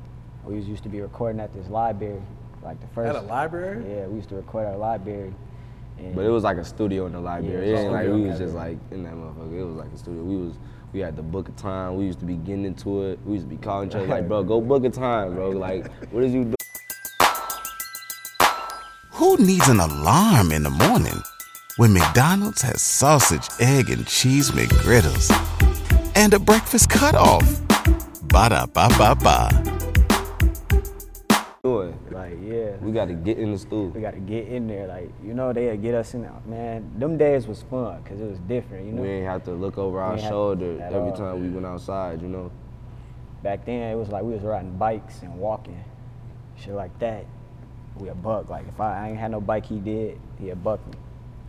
We 0.45 0.55
was 0.55 0.67
used 0.67 0.83
to 0.83 0.89
be 0.89 1.01
recording 1.01 1.41
at 1.41 1.51
this 1.53 1.67
library, 1.69 2.21
like 2.61 2.79
the 2.79 2.85
first. 2.93 3.09
At 3.09 3.15
a 3.15 3.25
library? 3.25 3.83
Yeah, 3.89 4.05
we 4.05 4.17
used 4.17 4.29
to 4.29 4.35
record 4.35 4.67
at 4.67 4.75
a 4.75 4.77
library. 4.77 5.33
And 5.97 6.15
But 6.15 6.25
it 6.25 6.29
was 6.29 6.43
like 6.43 6.57
a 6.57 6.65
studio 6.65 7.07
in 7.07 7.13
the 7.13 7.19
library. 7.19 7.71
Yeah, 7.71 7.77
it 7.77 7.79
ain't 7.81 7.91
like 7.93 8.07
we 8.07 8.21
was 8.21 8.37
just 8.37 8.53
like 8.53 8.77
in 8.91 9.03
that 9.05 9.13
motherfucker. 9.15 9.59
It 9.59 9.63
was 9.63 9.75
like 9.75 9.91
a 9.91 9.97
studio. 9.97 10.21
We 10.21 10.37
was 10.37 10.53
we 10.93 10.99
had 10.99 11.15
the 11.15 11.23
book 11.23 11.49
of 11.49 11.55
time. 11.55 11.97
We 11.97 12.05
used 12.05 12.19
to 12.19 12.25
be 12.25 12.35
getting 12.35 12.65
into 12.65 13.05
it. 13.05 13.19
We 13.25 13.33
used 13.33 13.49
to 13.49 13.55
be 13.55 13.57
calling 13.59 13.89
each 13.89 13.95
other 13.95 14.05
like, 14.05 14.27
bro, 14.27 14.43
go 14.43 14.61
book 14.61 14.85
of 14.85 14.93
time, 14.93 15.33
bro. 15.33 15.49
Like, 15.49 15.91
what 16.11 16.23
is 16.23 16.31
you 16.31 16.43
doing? 16.43 16.55
Who 19.13 19.37
needs 19.37 19.67
an 19.67 19.79
alarm 19.79 20.51
in 20.51 20.61
the 20.61 20.69
morning 20.69 21.23
when 21.77 21.91
McDonald's 21.91 22.61
has 22.61 22.83
sausage, 22.83 23.49
egg, 23.59 23.89
and 23.89 24.05
cheese 24.05 24.51
McGriddles 24.51 25.31
and 26.15 26.33
a 26.33 26.39
breakfast 26.39 26.89
cutoff? 26.89 27.43
Ba 28.23 28.49
da 28.49 28.65
ba 28.67 28.89
ba 28.97 29.15
ba. 29.15 29.49
doing? 31.63 31.97
like, 32.11 32.37
yeah. 32.43 32.75
We 32.77 32.91
got 32.91 33.05
to 33.05 33.13
get 33.13 33.39
in 33.39 33.53
the 33.53 33.57
stool. 33.57 33.87
We 33.89 34.01
got 34.01 34.13
to 34.13 34.19
get 34.19 34.47
in 34.47 34.67
there, 34.67 34.87
like 34.87 35.11
you 35.23 35.33
know, 35.33 35.51
they'd 35.51 35.81
get 35.81 35.95
us 35.95 36.13
in 36.13 36.21
there. 36.21 36.31
Man, 36.45 36.91
them 36.99 37.17
days 37.17 37.47
was 37.47 37.63
fun 37.63 38.01
because 38.03 38.21
it 38.21 38.29
was 38.29 38.39
different, 38.39 38.85
you 38.85 38.91
know. 38.91 39.01
We 39.01 39.09
ain't 39.09 39.25
have 39.25 39.43
to 39.45 39.51
look 39.51 39.77
over 39.79 39.99
our 39.99 40.13
ain't 40.13 40.21
have 40.21 40.29
to 40.29 40.33
shoulder 40.33 40.81
at 40.81 40.93
every 40.93 41.09
all. 41.09 41.17
time 41.17 41.41
we 41.41 41.49
went 41.49 41.65
outside, 41.65 42.21
you 42.21 42.27
know. 42.27 42.51
Back 43.41 43.65
then, 43.65 43.91
it 43.91 43.95
was 43.95 44.09
like 44.09 44.23
we 44.23 44.33
was 44.33 44.43
riding 44.43 44.77
bikes 44.77 45.23
and 45.23 45.39
walking, 45.39 45.83
shit 46.55 46.73
like 46.73 46.97
that. 46.99 47.25
We 47.97 48.09
a 48.09 48.15
buck. 48.15 48.49
Like 48.49 48.67
if 48.67 48.79
I, 48.79 49.05
I 49.05 49.09
ain't 49.09 49.17
had 49.17 49.31
no 49.31 49.41
bike, 49.41 49.65
he 49.65 49.79
did. 49.79 50.19
He 50.39 50.51
a 50.51 50.55
buck 50.55 50.85
me 50.87 50.97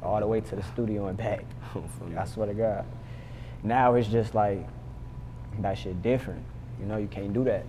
all 0.05 0.21
the 0.21 0.27
way 0.27 0.41
to 0.41 0.57
the 0.57 0.63
studio 0.63 1.07
and 1.09 1.17
back. 1.19 1.45
Oh, 1.77 1.83
I 2.17 2.25
swear 2.25 2.47
to 2.47 2.55
God. 2.55 2.85
Now 3.65 3.95
it's 3.95 4.07
just 4.09 4.33
like 4.33 4.65
that 5.59 5.77
shit 5.77 6.01
different. 6.03 6.45
You 6.79 6.87
know, 6.87 6.99
you 6.99 7.09
can't 7.09 7.33
do 7.33 7.43
that. 7.45 7.65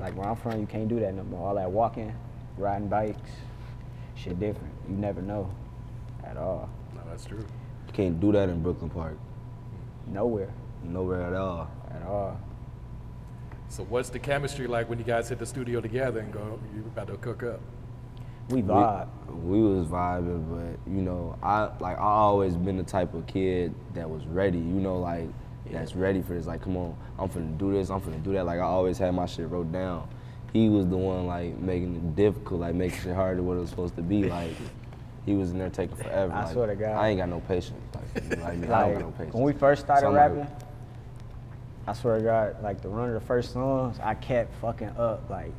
Like 0.00 0.16
where 0.16 0.26
I'm 0.26 0.36
from, 0.36 0.58
you 0.58 0.66
can't 0.66 0.88
do 0.88 0.98
that 1.00 1.12
no 1.12 1.22
more. 1.24 1.48
All 1.48 1.54
that 1.56 1.70
walking, 1.70 2.14
riding 2.56 2.88
bikes, 2.88 3.30
shit 4.14 4.40
different. 4.40 4.72
You 4.88 4.96
never 4.96 5.20
know, 5.20 5.50
at 6.24 6.38
all. 6.38 6.70
No, 6.94 7.02
that's 7.10 7.26
true. 7.26 7.44
You 7.86 7.92
can't 7.92 8.18
do 8.20 8.32
that 8.32 8.48
in 8.48 8.62
Brooklyn 8.62 8.88
Park. 8.88 9.18
Nowhere, 10.06 10.50
Nowhere 10.82 11.22
at 11.22 11.34
all. 11.34 11.70
at 11.90 12.02
all. 12.02 12.40
So 13.68 13.84
what's 13.84 14.08
the 14.08 14.18
chemistry 14.18 14.66
like 14.66 14.88
when 14.88 14.98
you 14.98 15.04
guys 15.04 15.28
hit 15.28 15.38
the 15.38 15.46
studio 15.46 15.80
together 15.82 16.20
and 16.20 16.32
go, 16.32 16.58
you 16.74 16.80
about 16.86 17.08
to 17.08 17.16
cook 17.18 17.42
up? 17.42 17.60
We 18.48 18.62
We- 18.62 18.68
vibe. 18.68 19.08
We, 19.42 19.62
was 19.62 19.86
vibing, 19.86 20.44
but 20.50 20.92
you 20.92 21.02
know, 21.02 21.36
I 21.42 21.70
like 21.78 21.98
I 21.98 22.02
always 22.02 22.56
been 22.56 22.76
the 22.76 22.82
type 22.82 23.14
of 23.14 23.26
kid 23.26 23.72
that 23.94 24.10
was 24.10 24.24
ready. 24.26 24.58
You 24.58 24.64
know, 24.64 24.98
like 24.98 25.28
that's 25.70 25.94
ready 25.94 26.20
for 26.20 26.34
this. 26.34 26.46
Like, 26.46 26.62
come 26.62 26.76
on, 26.76 26.96
I'm 27.18 27.28
finna 27.28 27.56
do 27.56 27.72
this. 27.72 27.90
I'm 27.90 28.00
finna 28.00 28.22
do 28.22 28.32
that. 28.32 28.44
Like 28.44 28.58
I 28.58 28.64
always 28.64 28.98
had 28.98 29.14
my 29.14 29.26
shit 29.26 29.48
wrote 29.48 29.70
down. 29.72 30.08
He 30.52 30.68
was 30.68 30.88
the 30.88 30.96
one 30.96 31.26
like 31.26 31.56
making 31.58 31.94
it 31.94 32.16
difficult, 32.16 32.60
like 32.60 32.74
making 32.74 32.98
shit 33.00 33.14
harder 33.14 33.36
than 33.36 33.46
what 33.46 33.56
it 33.56 33.60
was 33.60 33.70
supposed 33.70 33.94
to 33.96 34.02
be. 34.02 34.24
Like 34.24 34.50
he 35.24 35.34
was 35.34 35.52
in 35.52 35.58
there 35.58 35.70
taking 35.70 35.96
forever. 35.96 36.32
I 36.32 36.44
like, 36.44 36.52
swear 36.52 36.66
to 36.66 36.74
God. 36.74 36.96
I 36.96 37.08
ain't 37.08 37.18
got 37.18 37.28
no 37.28 37.40
patience. 37.40 37.78
Like, 37.94 38.24
know, 38.24 38.36
like, 38.42 38.70
I 38.70 38.80
don't 38.80 38.92
got 38.94 39.00
no 39.02 39.10
patience. 39.12 39.34
when 39.34 39.44
we 39.44 39.52
first 39.52 39.82
started 39.82 40.06
So 40.06 40.10
like, 40.10 40.16
rapping, 40.16 40.46
I 41.86 41.92
swear 41.92 42.18
to 42.18 42.24
God, 42.24 42.62
like 42.62 42.80
the 42.80 42.88
run 42.88 43.08
of 43.08 43.14
the 43.14 43.26
first 43.26 43.52
songs, 43.52 43.98
I 44.02 44.14
kept 44.14 44.54
fucking 44.60 44.90
up. 44.98 45.28
Like, 45.30 45.52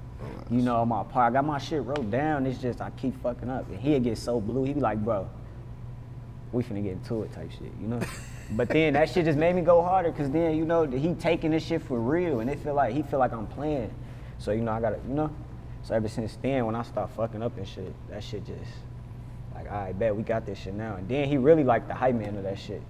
you 0.50 0.62
know, 0.62 0.86
my 0.86 1.04
part, 1.04 1.32
I 1.32 1.34
got 1.34 1.46
my 1.46 1.58
shit 1.58 1.84
wrote 1.84 2.10
down. 2.12 2.46
It's 2.46 2.60
just 2.60 2.82
I 2.82 2.90
keep 2.92 3.22
fucking 3.22 3.50
up, 3.50 3.70
and 3.70 3.80
he'd 3.80 4.04
get 4.04 4.18
so 4.18 4.40
blue. 4.40 4.64
He'd 4.64 4.76
be 4.76 4.82
like, 4.82 5.04
"Bro, 5.04 5.30
we 6.52 6.64
finna 6.64 6.84
get 6.84 6.94
into 6.94 7.24
it," 7.24 7.32
type 7.34 7.52
shit, 7.52 7.72
you 7.80 7.88
know. 7.88 8.00
but 8.52 8.70
then 8.70 8.94
that 8.94 9.10
shit 9.10 9.26
just 9.26 9.38
made 9.38 9.56
me 9.56 9.62
go 9.62 9.82
harder, 9.82 10.12
cause 10.12 10.30
then 10.30 10.56
you 10.58 10.66
know 10.66 10.86
he 10.86 11.14
taking 11.16 11.52
this 11.52 11.66
shit 11.66 11.82
for 11.82 12.00
real, 12.00 12.40
and 12.40 12.50
it 12.50 12.60
feel 12.60 12.74
like 12.74 12.94
he 12.94 13.02
feel 13.04 13.20
like 13.20 13.34
I'm 13.34 13.48
playing. 13.48 13.94
So 14.38 14.52
you 14.52 14.62
know, 14.62 14.72
I 14.72 14.82
gotta, 14.82 15.00
you 15.08 15.14
know. 15.14 15.32
So 15.84 15.96
ever 15.96 16.08
since 16.08 16.38
then, 16.42 16.66
when 16.66 16.76
I 16.76 16.84
start 16.84 17.10
fucking 17.12 17.42
up 17.42 17.58
and 17.58 17.68
shit, 17.68 17.94
that 18.10 18.24
shit 18.24 18.46
just 18.46 18.72
like, 19.64 19.72
all 19.72 19.86
right, 19.86 19.98
bet 19.98 20.16
we 20.16 20.24
got 20.24 20.46
this 20.46 20.60
shit 20.60 20.74
now. 20.74 20.96
And 20.96 21.08
then 21.08 21.28
he 21.28 21.38
really 21.38 21.64
like 21.64 21.88
the 21.88 21.94
hype 21.94 22.16
man 22.16 22.36
of 22.38 22.44
that 22.44 22.60
shit. 22.60 22.82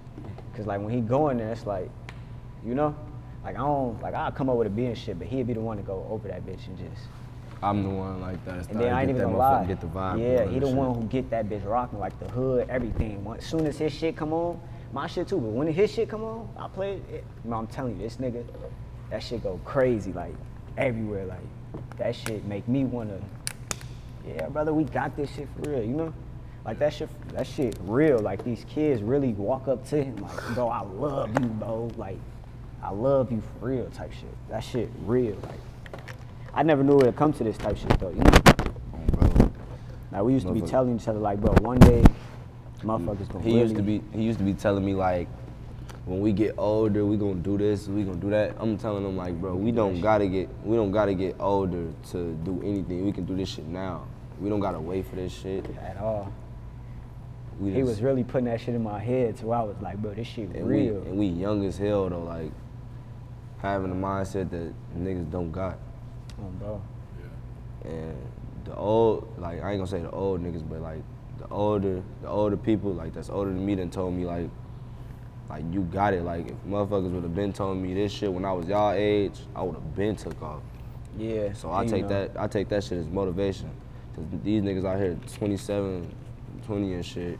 Cause 0.54 0.66
like 0.66 0.80
when 0.80 0.92
he 0.92 1.00
going 1.00 1.38
there, 1.38 1.52
it's 1.52 1.66
like, 1.66 1.90
you 2.64 2.74
know, 2.74 2.94
like 3.44 3.56
I 3.56 3.58
don't, 3.58 4.00
like 4.02 4.14
I'll 4.14 4.32
come 4.32 4.50
up 4.50 4.56
with 4.56 4.66
a 4.66 4.86
and 4.86 4.96
shit, 4.96 5.18
but 5.18 5.28
he'd 5.28 5.46
be 5.46 5.54
the 5.54 5.60
one 5.60 5.76
to 5.78 5.82
go 5.82 6.06
over 6.10 6.28
that 6.28 6.46
bitch 6.46 6.66
and 6.66 6.78
just. 6.78 7.02
I'm 7.62 7.82
the 7.84 7.90
one 7.90 8.20
like 8.20 8.44
that. 8.44 8.68
And 8.70 8.80
then 8.80 8.92
I 8.92 9.02
ain't 9.02 9.10
even 9.10 9.22
gonna 9.22 9.36
lie. 9.36 9.64
Get 9.64 9.80
the 9.80 9.86
vibe. 9.86 10.20
yeah, 10.20 10.44
he 10.46 10.58
the 10.58 10.66
shit. 10.66 10.74
one 10.74 10.94
who 10.94 11.02
get 11.04 11.30
that 11.30 11.48
bitch 11.48 11.64
rocking, 11.64 12.00
like 12.00 12.18
the 12.18 12.28
hood, 12.28 12.68
everything. 12.68 13.24
As 13.38 13.46
soon 13.46 13.66
as 13.66 13.78
his 13.78 13.92
shit 13.92 14.16
come 14.16 14.32
on, 14.32 14.60
my 14.92 15.06
shit 15.06 15.28
too. 15.28 15.38
But 15.38 15.50
when 15.50 15.68
his 15.68 15.92
shit 15.92 16.08
come 16.08 16.24
on, 16.24 16.48
I 16.58 16.68
play 16.68 17.00
it. 17.12 17.24
I'm 17.50 17.66
telling 17.68 17.96
you, 17.96 18.02
this 18.02 18.16
nigga, 18.16 18.44
that 19.10 19.22
shit 19.22 19.42
go 19.42 19.60
crazy, 19.64 20.12
like 20.12 20.34
everywhere. 20.76 21.26
Like 21.26 21.98
that 21.98 22.16
shit 22.16 22.44
make 22.46 22.66
me 22.66 22.84
wanna, 22.84 23.20
yeah, 24.26 24.48
brother, 24.48 24.72
we 24.72 24.84
got 24.84 25.16
this 25.16 25.30
shit 25.34 25.48
for 25.54 25.70
real, 25.70 25.82
you 25.82 25.94
know? 25.94 26.12
Like 26.64 26.78
that 26.78 26.92
shit, 26.92 27.08
that 27.32 27.46
shit 27.46 27.76
real. 27.82 28.18
Like 28.18 28.44
these 28.44 28.64
kids 28.68 29.02
really 29.02 29.32
walk 29.32 29.68
up 29.68 29.86
to 29.88 30.02
him 30.02 30.16
like, 30.16 30.54
bro, 30.54 30.68
I 30.68 30.82
love 30.82 31.30
you, 31.40 31.46
bro. 31.46 31.90
Like, 31.96 32.18
I 32.82 32.90
love 32.90 33.30
you 33.30 33.40
for 33.40 33.66
real, 33.66 33.86
type 33.90 34.12
shit. 34.12 34.34
That 34.48 34.60
shit 34.60 34.90
real. 35.04 35.36
Like, 35.42 35.60
I 36.54 36.62
never 36.62 36.82
knew 36.84 36.98
it 37.00 37.06
would 37.06 37.16
come 37.16 37.32
to 37.34 37.44
this 37.44 37.56
type 37.56 37.76
shit 37.76 37.98
though. 37.98 38.10
You 38.10 38.16
know? 38.16 38.40
Bro. 39.12 39.52
Like 40.12 40.22
we 40.22 40.32
used 40.34 40.46
to 40.46 40.52
be 40.52 40.60
telling 40.60 40.96
each 40.96 41.08
other 41.08 41.18
like, 41.18 41.40
bro, 41.40 41.52
one 41.60 41.78
day, 41.78 42.04
motherfuckers 42.82 43.28
gonna 43.30 43.44
He 43.44 43.50
really. 43.50 43.60
used 43.62 43.76
to 43.76 43.82
be 43.82 44.02
he 44.12 44.22
used 44.22 44.38
to 44.38 44.44
be 44.44 44.54
telling 44.54 44.84
me 44.84 44.94
like 44.94 45.28
when 46.04 46.20
we 46.20 46.32
get 46.32 46.54
older 46.58 47.04
we 47.06 47.16
gonna 47.16 47.34
do 47.36 47.56
this 47.56 47.86
we 47.86 48.02
gonna 48.02 48.16
do 48.18 48.28
that 48.30 48.56
I'm 48.58 48.76
telling 48.76 49.04
him 49.06 49.16
like 49.16 49.40
bro 49.40 49.54
we 49.54 49.70
don't 49.70 50.00
gotta 50.00 50.26
get 50.26 50.48
we 50.64 50.74
don't 50.76 50.90
gotta 50.90 51.14
get 51.14 51.36
older 51.38 51.92
to 52.10 52.32
do 52.44 52.60
anything 52.64 53.04
we 53.04 53.12
can 53.12 53.24
do 53.24 53.36
this 53.36 53.50
shit 53.50 53.66
now 53.68 54.04
we 54.40 54.48
don't 54.50 54.58
gotta 54.58 54.80
wait 54.80 55.06
for 55.06 55.14
this 55.14 55.32
shit 55.32 55.64
at 55.80 55.96
all. 55.98 56.32
we 57.60 57.70
He 57.70 57.76
just- 57.78 57.88
was 57.88 58.02
really 58.02 58.24
putting 58.24 58.46
that 58.46 58.60
shit 58.60 58.74
in 58.74 58.82
my 58.82 58.98
head, 58.98 59.38
so 59.38 59.52
I 59.52 59.62
was 59.62 59.76
like, 59.80 59.98
bro, 60.02 60.12
this 60.14 60.26
shit 60.26 60.50
and 60.56 60.66
we, 60.66 60.88
real. 60.88 61.02
and 61.02 61.16
we 61.16 61.26
young 61.26 61.64
as 61.64 61.78
hell 61.78 62.08
though 62.08 62.24
like 62.24 62.50
having 63.58 63.90
the 63.90 63.96
mindset 63.96 64.50
that 64.50 64.72
niggas 64.98 65.30
don't 65.30 65.52
got 65.52 65.78
Oh, 66.42 66.50
bro. 66.58 66.82
and 67.84 68.16
the 68.64 68.74
old 68.74 69.32
like 69.38 69.62
I 69.62 69.72
ain't 69.72 69.78
gonna 69.78 69.86
say 69.86 70.00
the 70.00 70.10
old 70.10 70.42
niggas, 70.42 70.68
but 70.68 70.80
like 70.80 71.02
the 71.38 71.48
older 71.48 72.02
the 72.20 72.28
older 72.28 72.56
people 72.56 72.92
like 72.92 73.14
that's 73.14 73.30
older 73.30 73.50
than 73.50 73.64
me 73.64 73.74
done 73.74 73.90
told 73.90 74.14
me 74.14 74.24
like 74.24 74.48
like 75.48 75.64
you 75.70 75.82
got 75.82 76.14
it. 76.14 76.22
Like 76.22 76.48
if 76.48 76.56
motherfuckers 76.66 77.12
would 77.12 77.22
have 77.22 77.34
been 77.34 77.52
telling 77.52 77.82
me 77.82 77.94
this 77.94 78.12
shit 78.12 78.32
when 78.32 78.44
I 78.44 78.52
was 78.52 78.66
y'all 78.66 78.92
age, 78.92 79.38
I 79.54 79.62
would 79.62 79.74
have 79.74 79.94
been 79.94 80.16
took 80.16 80.40
off. 80.42 80.62
Yeah. 81.18 81.52
So 81.52 81.72
I 81.72 81.86
take 81.86 82.02
know, 82.02 82.08
that 82.08 82.30
I 82.38 82.46
take 82.46 82.68
that 82.70 82.84
shit 82.84 82.98
as 82.98 83.06
motivation. 83.08 83.70
Cause 84.14 84.24
these 84.42 84.62
niggas 84.62 84.84
out 84.84 84.98
here 84.98 85.16
27, 85.38 86.14
20 86.66 86.92
and 86.94 87.04
shit, 87.04 87.38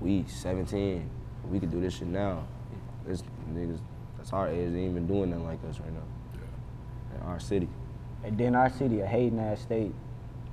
we 0.00 0.24
17. 0.26 1.10
We 1.50 1.60
could 1.60 1.70
do 1.70 1.80
this 1.80 1.98
shit 1.98 2.08
now. 2.08 2.46
This 3.06 3.22
niggas 3.52 3.78
that's 4.16 4.32
our 4.32 4.48
age, 4.48 4.72
they 4.72 4.80
ain't 4.80 4.90
even 4.90 5.06
doing 5.06 5.30
nothing 5.30 5.44
like 5.44 5.58
us 5.68 5.78
right 5.78 5.92
now. 5.92 6.00
Yeah. 6.34 7.16
In 7.16 7.26
our 7.26 7.38
city. 7.38 7.68
And 8.24 8.36
then 8.36 8.54
our 8.54 8.70
city, 8.70 9.00
a 9.00 9.06
hating 9.06 9.38
ass 9.38 9.62
state. 9.62 9.92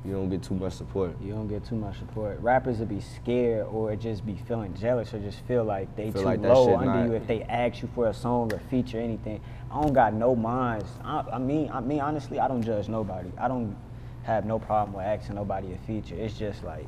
You 0.05 0.11
don't 0.11 0.29
get 0.29 0.43
too 0.43 0.53
much 0.55 0.73
support. 0.73 1.15
You 1.21 1.31
don't 1.31 1.47
get 1.47 1.63
too 1.63 1.75
much 1.75 1.97
support. 1.97 2.39
Rappers 2.41 2.79
would 2.79 2.89
be 2.89 2.99
scared 2.99 3.67
or 3.67 3.95
just 3.95 4.25
be 4.25 4.35
feeling 4.47 4.73
jealous 4.75 5.13
or 5.13 5.19
just 5.19 5.39
feel 5.47 5.63
like 5.63 5.95
they 5.95 6.11
Feel 6.11 6.23
too 6.23 6.27
like 6.27 6.41
low 6.41 6.75
under 6.75 6.93
not- 6.93 7.05
you 7.05 7.13
if 7.13 7.25
they 7.25 7.43
ask 7.43 7.81
you 7.81 7.89
for 7.95 8.07
a 8.09 8.13
song 8.13 8.51
or 8.53 8.59
feature 8.69 8.99
or 8.99 9.01
anything. 9.01 9.39
I 9.71 9.81
don't 9.81 9.93
got 9.93 10.13
no 10.13 10.35
minds. 10.35 10.91
I, 11.03 11.23
I 11.31 11.39
mean, 11.39 11.71
I 11.71 11.79
mean 11.79 12.01
honestly, 12.01 12.39
I 12.39 12.49
don't 12.49 12.61
judge 12.61 12.89
nobody. 12.89 13.31
I 13.37 13.47
don't 13.47 13.77
have 14.23 14.45
no 14.45 14.59
problem 14.59 14.93
with 14.97 15.05
asking 15.05 15.35
nobody 15.35 15.73
a 15.73 15.77
feature. 15.87 16.15
It's 16.15 16.37
just 16.37 16.63
like, 16.65 16.85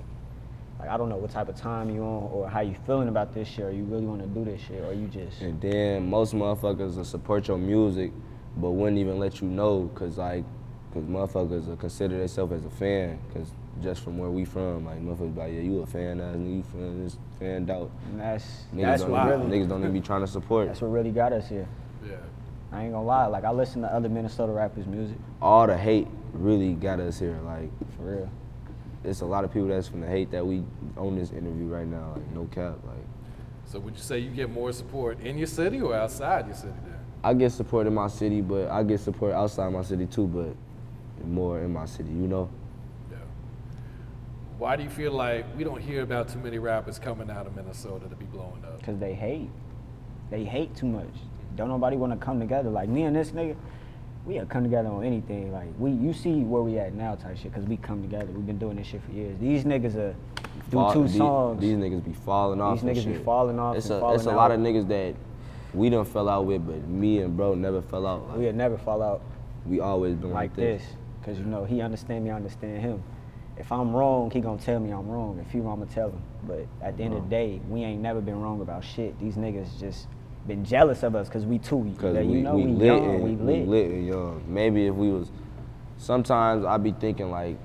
like 0.80 0.90
I 0.90 0.98
don't 0.98 1.08
know 1.08 1.16
what 1.16 1.32
type 1.32 1.48
of 1.48 1.56
time 1.56 1.90
you 1.90 2.02
on 2.02 2.30
or 2.34 2.50
how 2.50 2.60
you 2.60 2.76
feeling 2.86 3.08
about 3.08 3.34
this 3.34 3.48
shit 3.48 3.64
or 3.66 3.72
you 3.72 3.86
really 3.86 4.06
want 4.06 4.22
to 4.22 4.28
do 4.28 4.44
this 4.44 4.62
shit 4.62 4.84
or 4.84 4.94
you 4.94 5.08
just. 5.08 5.40
And 5.42 5.60
then 5.62 6.10
most 6.10 6.34
motherfuckers 6.34 6.98
will 6.98 7.06
support 7.06 7.48
your 7.48 7.58
music, 7.58 8.12
but 8.58 8.72
wouldn't 8.72 8.98
even 8.98 9.20
let 9.20 9.40
you 9.40 9.48
know, 9.48 9.90
cause 9.96 10.18
like, 10.18 10.44
cause 10.96 11.04
motherfuckers 11.04 11.68
will 11.68 11.76
consider 11.76 12.18
themselves 12.18 12.54
as 12.54 12.66
a 12.66 12.70
fan, 12.70 13.20
cause 13.34 13.52
just 13.84 14.02
from 14.02 14.18
where 14.18 14.30
we 14.30 14.46
from, 14.46 14.86
like 14.86 15.00
motherfuckers 15.02 15.36
like, 15.36 15.52
yeah, 15.54 15.60
you 15.60 15.82
a 15.82 15.86
fan, 15.86 16.22
ass 16.22 16.36
nigga, 16.38 16.56
you 16.58 16.64
fan 16.64 17.04
this, 17.04 17.18
fan 17.38 17.70
out. 17.70 17.92
And 18.12 18.22
that's 18.22 18.46
Niggas 18.74 18.82
that's 18.82 19.02
don't 19.02 19.12
what 19.12 19.28
even, 19.28 19.40
really 19.42 19.60
niggas 19.60 19.70
don't 19.70 19.82
even 19.82 19.94
be 19.94 20.00
trying 20.00 20.22
to 20.22 20.28
support. 20.28 20.68
that's 20.68 20.80
what 20.82 20.88
really 20.92 21.12
got 21.12 21.34
us 21.34 21.50
here. 21.50 21.68
Yeah. 22.08 22.16
I 22.72 22.84
ain't 22.84 22.94
gonna 22.94 23.06
lie. 23.06 23.26
Like 23.26 23.44
I 23.44 23.52
listen 23.52 23.82
to 23.82 23.94
other 23.94 24.08
Minnesota 24.10 24.54
rappers' 24.54 24.86
music 24.88 25.18
All 25.42 25.68
the 25.68 25.78
hate 25.78 26.08
really 26.34 26.74
got 26.74 27.00
us 27.02 27.20
here. 27.20 27.38
Like, 27.46 27.70
for 27.98 28.04
real. 28.04 28.30
it's 29.04 29.20
a 29.22 29.26
lot 29.26 29.44
of 29.44 29.52
people 29.52 29.68
that's 29.68 29.88
from 29.90 30.00
the 30.02 30.08
hate 30.08 30.32
that 30.32 30.46
we 30.48 30.64
own 30.96 31.18
this 31.18 31.32
interview 31.32 31.66
right 31.66 31.86
now. 31.88 32.14
Like, 32.16 32.32
no 32.34 32.46
cap. 32.46 32.78
Like, 32.86 32.96
So 33.66 33.80
would 33.80 33.96
you 33.96 34.02
say 34.02 34.20
you 34.20 34.30
get 34.32 34.50
more 34.50 34.72
support 34.72 35.20
in 35.20 35.38
your 35.38 35.48
city 35.48 35.82
or 35.82 35.94
outside 35.94 36.46
your 36.48 36.56
city 36.56 36.74
then? 36.86 36.94
I 37.26 37.34
get 37.34 37.52
support 37.52 37.88
in 37.88 37.94
my 37.94 38.08
city, 38.08 38.40
but 38.40 38.70
I 38.70 38.84
get 38.84 39.00
support 39.02 39.34
outside 39.34 39.74
my 39.74 39.82
city 39.82 40.06
too, 40.06 40.28
but 40.28 40.56
more 41.28 41.60
in 41.60 41.74
my 41.74 41.86
city, 41.86 42.10
you 42.10 42.28
know. 42.28 42.50
Yeah. 43.12 43.18
Why 44.58 44.76
do 44.76 44.84
you 44.84 44.90
feel 44.90 45.12
like 45.12 45.46
we 45.58 45.64
don't 45.64 45.82
hear 45.82 46.02
about 46.02 46.30
too 46.30 46.40
many 46.40 46.60
rappers 46.60 47.00
coming 47.00 47.30
out 47.30 47.48
of 47.48 47.56
Minnesota 47.56 48.08
to 48.08 48.16
be 48.16 48.26
blowing 48.26 48.64
up? 48.66 48.82
Cause 48.84 48.98
they 48.98 49.14
hate. 49.14 49.50
They 50.30 50.44
hate 50.44 50.76
too 50.76 50.88
much. 50.88 51.14
Don't 51.56 51.70
nobody 51.70 51.98
want 51.98 52.14
to 52.14 52.24
come 52.24 52.40
together. 52.40 52.70
Like 52.70 52.90
me 52.90 53.04
and 53.04 53.16
this 53.16 53.32
nigga, 53.32 53.56
we 54.26 54.36
have 54.36 54.50
come 54.50 54.64
together 54.64 54.90
on 54.90 55.04
anything. 55.04 55.52
Like 55.52 55.68
we, 55.78 55.92
you 55.92 56.14
see 56.14 56.42
where 56.42 56.62
we 56.62 56.80
at 56.80 56.94
now, 56.94 57.16
type 57.16 57.38
shit. 57.38 57.54
Cause 57.54 57.64
we 57.66 57.78
come 57.78 58.02
together. 58.02 58.26
We've 58.26 58.46
been 58.46 58.58
doing 58.60 58.78
this 58.78 58.88
shit 58.88 59.02
for 59.04 59.12
years. 59.12 59.38
These 59.40 59.64
niggas 59.64 59.96
are 59.96 60.16
do 60.70 60.78
Fall- 60.78 60.94
two 60.94 61.08
these- 61.08 61.18
songs. 61.18 61.62
These 61.62 61.78
niggas 61.78 62.04
be 62.04 62.14
falling 62.14 62.62
off. 62.62 62.82
These 62.82 62.84
and 62.84 62.98
niggas 62.98 63.18
be 63.18 63.24
falling 63.24 63.60
off 63.60 63.76
It's 63.76 63.90
a 63.90 64.00
falling 64.00 64.16
it's 64.16 64.26
a 64.26 64.32
lot 64.32 64.52
of 64.52 64.60
niggas 64.60 64.88
that 64.88 65.16
we 65.74 65.90
done 65.90 66.06
fell 66.06 66.30
out 66.30 66.46
with, 66.46 66.66
but 66.66 66.88
me 66.88 67.20
and 67.20 67.36
bro 67.36 67.54
never 67.54 67.82
fell 67.82 68.08
out. 68.08 68.30
Like, 68.30 68.38
we 68.38 68.46
had 68.46 68.56
never 68.56 68.78
fall 68.78 69.04
out 69.04 69.22
we 69.66 69.80
always 69.80 70.16
been 70.16 70.32
like 70.32 70.52
like, 70.52 70.56
this. 70.56 70.84
Cause 71.26 71.40
you 71.40 71.46
know 71.46 71.66
he 71.66 71.82
understand 71.82 72.24
me, 72.24 72.30
I 72.30 72.36
understand 72.36 72.82
him. 72.82 73.04
If 73.58 73.72
I'm 73.72 73.96
wrong, 73.96 74.30
he 74.30 74.42
gonna 74.42 74.62
tell 74.62 74.80
me 74.80 74.92
I'm 74.92 75.08
wrong. 75.10 75.44
If 75.44 75.52
he 75.52 75.60
wrong, 75.60 75.82
I'ma 75.82 75.92
tell 75.92 76.10
him. 76.10 76.22
But 76.44 76.68
at 76.84 76.98
the 76.98 77.04
end 77.04 77.16
of 77.16 77.24
the 77.24 77.30
day, 77.30 77.60
we 77.68 77.82
ain't 77.84 78.02
never 78.02 78.22
been 78.22 78.40
wrong 78.40 78.62
about 78.62 78.84
shit. 78.84 79.18
These 79.20 79.36
niggas 79.36 79.80
just 79.80 80.08
been 80.46 80.64
jealous 80.64 81.02
of 81.02 81.16
us 81.16 81.28
cause 81.28 81.44
we 81.44 81.58
too. 81.58 81.92
Cause 81.98 82.14
that, 82.14 82.24
we, 82.24 82.34
you 82.34 82.42
know, 82.42 82.56
we, 82.56 82.66
we, 82.66 82.72
lit 82.74 82.86
young, 82.86 83.16
and 83.16 83.24
we 83.24 83.32
we 83.32 83.54
lit. 83.54 83.68
lit 83.68 83.86
and 83.92 84.08
young. 84.08 84.44
Maybe 84.48 84.86
if 84.86 84.94
we 84.94 85.10
was, 85.10 85.32
sometimes 85.98 86.64
I 86.64 86.78
be 86.78 86.92
thinking 86.92 87.32
like, 87.32 87.58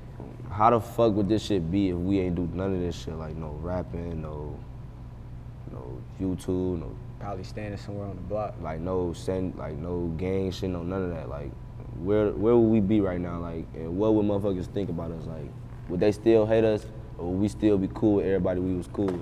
how 0.50 0.70
the 0.70 0.80
fuck 0.80 1.12
would 1.12 1.28
this 1.28 1.44
shit 1.44 1.70
be 1.70 1.90
if 1.90 1.96
we 1.96 2.20
ain't 2.20 2.36
do 2.36 2.48
none 2.54 2.74
of 2.74 2.80
this 2.80 3.02
shit? 3.02 3.14
Like 3.14 3.36
no 3.36 3.58
rapping, 3.60 4.22
no, 4.22 4.58
no 5.70 6.00
YouTube, 6.18 6.80
no 6.80 6.96
Probably 7.18 7.44
standing 7.44 7.76
somewhere 7.76 8.06
on 8.06 8.16
the 8.16 8.22
block. 8.22 8.54
like 8.62 8.80
no 8.80 9.12
send 9.12 9.54
like 9.56 9.76
no 9.76 10.06
gang 10.16 10.50
shit, 10.50 10.70
no 10.70 10.82
none 10.82 11.02
of 11.02 11.10
that. 11.10 11.28
Like 11.28 11.50
where 12.04 12.30
where 12.30 12.56
would 12.56 12.68
we 12.68 12.80
be 12.80 13.00
right 13.00 13.20
now? 13.20 13.38
Like 13.38 13.66
and 13.74 13.96
what 13.96 14.14
would 14.14 14.24
motherfuckers 14.26 14.66
think 14.66 14.88
about 14.90 15.10
us? 15.12 15.26
Like 15.26 15.50
would 15.88 16.00
they 16.00 16.12
still 16.12 16.46
hate 16.46 16.64
us 16.64 16.86
or 17.18 17.30
would 17.30 17.40
we 17.40 17.48
still 17.48 17.78
be 17.78 17.88
cool 17.94 18.16
with 18.16 18.26
everybody 18.26 18.60
we 18.60 18.74
was 18.74 18.88
cool 18.88 19.06
with? 19.06 19.20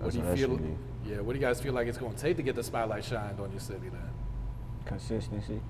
What 0.00 0.12
do 0.12 0.18
you 0.18 0.24
how 0.24 0.34
feel? 0.34 0.58
Yeah, 1.04 1.20
what 1.20 1.32
do 1.32 1.38
you 1.38 1.44
guys 1.44 1.60
feel 1.60 1.72
like 1.72 1.86
it's 1.86 1.98
going 1.98 2.14
to 2.14 2.20
take 2.20 2.36
to 2.36 2.42
get 2.42 2.54
the 2.54 2.62
spotlight 2.62 3.04
shined 3.04 3.38
on 3.40 3.50
your 3.50 3.60
city 3.60 3.88
then? 3.88 4.00
Consistency. 4.84 5.60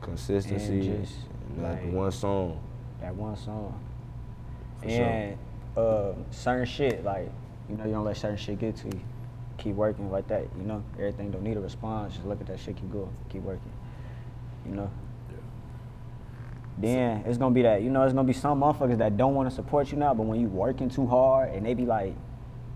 Consistency 0.00 0.80
And 0.80 0.82
and, 0.82 1.04
just, 1.06 1.18
that 1.58 1.84
like- 1.84 1.92
one 1.92 2.10
song. 2.12 2.60
That 3.00 3.14
one 3.14 3.36
song. 3.36 3.78
For 4.82 4.88
sure. 4.88 5.04
and 5.04 5.38
uh, 5.76 6.12
certain 6.30 6.66
shit, 6.66 7.04
like, 7.04 7.30
you 7.68 7.76
know, 7.76 7.84
you 7.84 7.92
don't 7.92 8.04
let 8.04 8.16
certain 8.16 8.36
shit 8.38 8.58
get 8.58 8.76
to 8.76 8.88
you. 8.88 9.00
Keep 9.58 9.74
working 9.76 10.10
like 10.10 10.26
that, 10.28 10.46
you 10.56 10.64
know. 10.64 10.82
Everything 10.94 11.30
don't 11.30 11.42
need 11.42 11.56
a 11.56 11.60
response. 11.60 12.14
Just 12.14 12.26
look 12.26 12.40
at 12.40 12.46
that 12.46 12.58
shit, 12.58 12.76
keep 12.76 12.90
going, 12.90 13.10
keep 13.28 13.42
working. 13.42 13.70
You 14.66 14.72
know. 14.72 14.90
Then 16.80 17.24
it's 17.26 17.36
gonna 17.36 17.54
be 17.54 17.62
that, 17.62 17.82
you 17.82 17.90
know, 17.90 18.02
it's 18.04 18.14
gonna 18.14 18.26
be 18.26 18.32
some 18.32 18.60
motherfuckers 18.60 18.98
that 18.98 19.16
don't 19.16 19.34
wanna 19.34 19.50
support 19.50 19.92
you 19.92 19.98
now, 19.98 20.14
but 20.14 20.22
when 20.24 20.40
you 20.40 20.48
working 20.48 20.88
too 20.88 21.06
hard 21.06 21.52
and 21.52 21.66
they 21.66 21.74
be 21.74 21.84
like, 21.84 22.14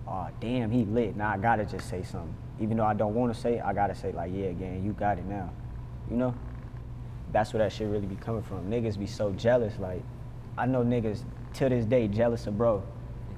oh 0.06 0.28
damn, 0.40 0.70
he 0.70 0.84
lit. 0.84 1.16
Now 1.16 1.30
I 1.30 1.38
gotta 1.38 1.64
just 1.64 1.88
say 1.88 2.02
something. 2.02 2.34
Even 2.60 2.76
though 2.76 2.84
I 2.84 2.92
don't 2.92 3.14
wanna 3.14 3.32
say 3.34 3.54
it, 3.58 3.64
I 3.64 3.72
gotta 3.72 3.94
say 3.94 4.12
like, 4.12 4.30
yeah, 4.34 4.52
gang, 4.52 4.84
you 4.84 4.92
got 4.92 5.18
it 5.18 5.24
now. 5.24 5.50
You 6.10 6.16
know? 6.18 6.34
That's 7.32 7.52
where 7.52 7.62
that 7.62 7.72
shit 7.72 7.88
really 7.88 8.06
be 8.06 8.16
coming 8.16 8.42
from. 8.42 8.70
Niggas 8.70 8.98
be 8.98 9.06
so 9.06 9.32
jealous. 9.32 9.78
Like, 9.78 10.02
I 10.58 10.66
know 10.66 10.84
niggas 10.84 11.24
to 11.54 11.68
this 11.70 11.86
day 11.86 12.06
jealous 12.06 12.46
of 12.46 12.58
bro. 12.58 12.82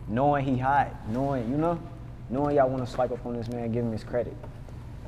Knowing 0.09 0.45
he 0.45 0.59
hot, 0.59 0.95
knowing, 1.09 1.49
you 1.49 1.57
know, 1.57 1.81
knowing 2.29 2.57
y'all 2.57 2.69
wanna 2.69 2.87
swipe 2.87 3.13
up 3.13 3.25
on 3.25 3.37
this 3.37 3.49
man, 3.49 3.71
give 3.71 3.85
him 3.85 3.93
his 3.93 4.03
credit. 4.05 4.37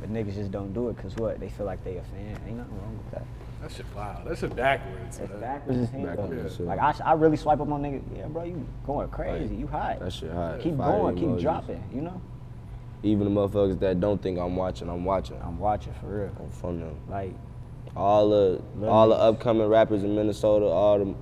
But 0.00 0.12
niggas 0.12 0.34
just 0.34 0.50
don't 0.50 0.72
do 0.72 0.88
it 0.88 0.96
because 0.96 1.16
what? 1.16 1.40
They 1.40 1.48
feel 1.48 1.66
like 1.66 1.82
they 1.84 1.96
a 1.96 2.02
fan. 2.02 2.38
Ain't 2.46 2.56
nothing 2.56 2.80
wrong 2.80 2.98
with 3.04 3.12
that. 3.12 3.24
That 3.62 3.72
shit 3.72 3.86
wild. 3.94 4.26
That 4.26 4.38
shit 4.38 4.54
backwards. 4.54 5.18
It's 5.18 5.32
man. 5.32 5.40
backwards 5.40 5.78
as 5.80 5.90
hell. 5.90 6.02
Backwards 6.04 6.30
though. 6.30 6.46
as 6.46 6.56
hell. 6.56 6.66
Like 6.66 6.78
I, 6.78 6.92
sh- 6.92 7.00
I 7.04 7.12
really 7.14 7.36
swipe 7.36 7.60
up 7.60 7.70
on 7.70 7.82
niggas. 7.82 8.02
Yeah, 8.16 8.26
bro, 8.26 8.44
you 8.44 8.66
going 8.86 9.08
crazy. 9.08 9.56
You 9.56 9.66
hot. 9.66 9.98
That 10.00 10.12
shit 10.12 10.30
hot. 10.30 10.60
Keep 10.60 10.76
Fire 10.76 10.92
going. 10.92 11.16
Keep 11.16 11.42
dropping. 11.42 11.82
You 11.92 12.02
know. 12.02 12.20
Even 13.02 13.32
the 13.32 13.40
motherfuckers 13.40 13.78
that 13.80 14.00
don't 14.00 14.20
think 14.20 14.38
I'm 14.38 14.56
watching, 14.56 14.88
I'm 14.88 15.04
watching. 15.04 15.40
I'm 15.42 15.58
watching 15.58 15.92
for 16.00 16.06
real. 16.06 16.36
I'm 16.40 16.50
from 16.50 16.80
them. 16.80 16.96
Like 17.08 17.34
All 17.96 18.28
the 18.28 18.62
Love 18.76 18.90
all 18.90 19.08
the 19.08 19.14
upcoming 19.16 19.66
rappers 19.66 20.02
in 20.04 20.14
Minnesota, 20.14 20.66
all 20.66 20.98
the 20.98 21.14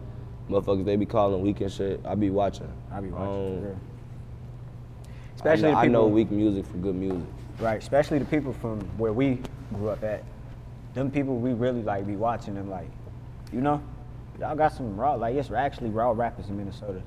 motherfuckers 0.50 0.84
they 0.84 0.96
be 0.96 1.06
calling 1.06 1.40
weak 1.42 1.60
and 1.60 1.72
shit. 1.72 2.00
I 2.04 2.14
be 2.14 2.30
watching. 2.30 2.70
I 2.92 3.00
be 3.00 3.08
watching 3.08 3.56
Um, 3.56 3.60
for 3.60 3.66
real. 3.68 3.80
I 5.36 5.52
Especially 5.52 5.72
know, 5.72 5.74
the 5.74 5.76
I 5.76 5.86
know 5.88 6.06
weak 6.06 6.30
music 6.30 6.64
for 6.64 6.78
good 6.78 6.94
music. 6.94 7.28
Right, 7.58 7.78
especially 7.78 8.18
the 8.18 8.24
people 8.24 8.54
from 8.54 8.80
where 8.98 9.12
we 9.12 9.40
grew 9.74 9.90
up 9.90 10.02
at. 10.02 10.24
Them 10.94 11.10
people 11.10 11.36
we 11.36 11.52
really 11.52 11.82
like 11.82 12.06
be 12.06 12.16
watching 12.16 12.54
them 12.54 12.70
like, 12.70 12.88
you 13.52 13.60
know, 13.60 13.82
y'all 14.40 14.56
got 14.56 14.72
some 14.72 14.96
raw 14.96 15.14
like 15.14 15.34
it's 15.34 15.50
actually 15.50 15.90
raw 15.90 16.12
rappers 16.12 16.48
in 16.48 16.56
Minnesota. 16.56 17.02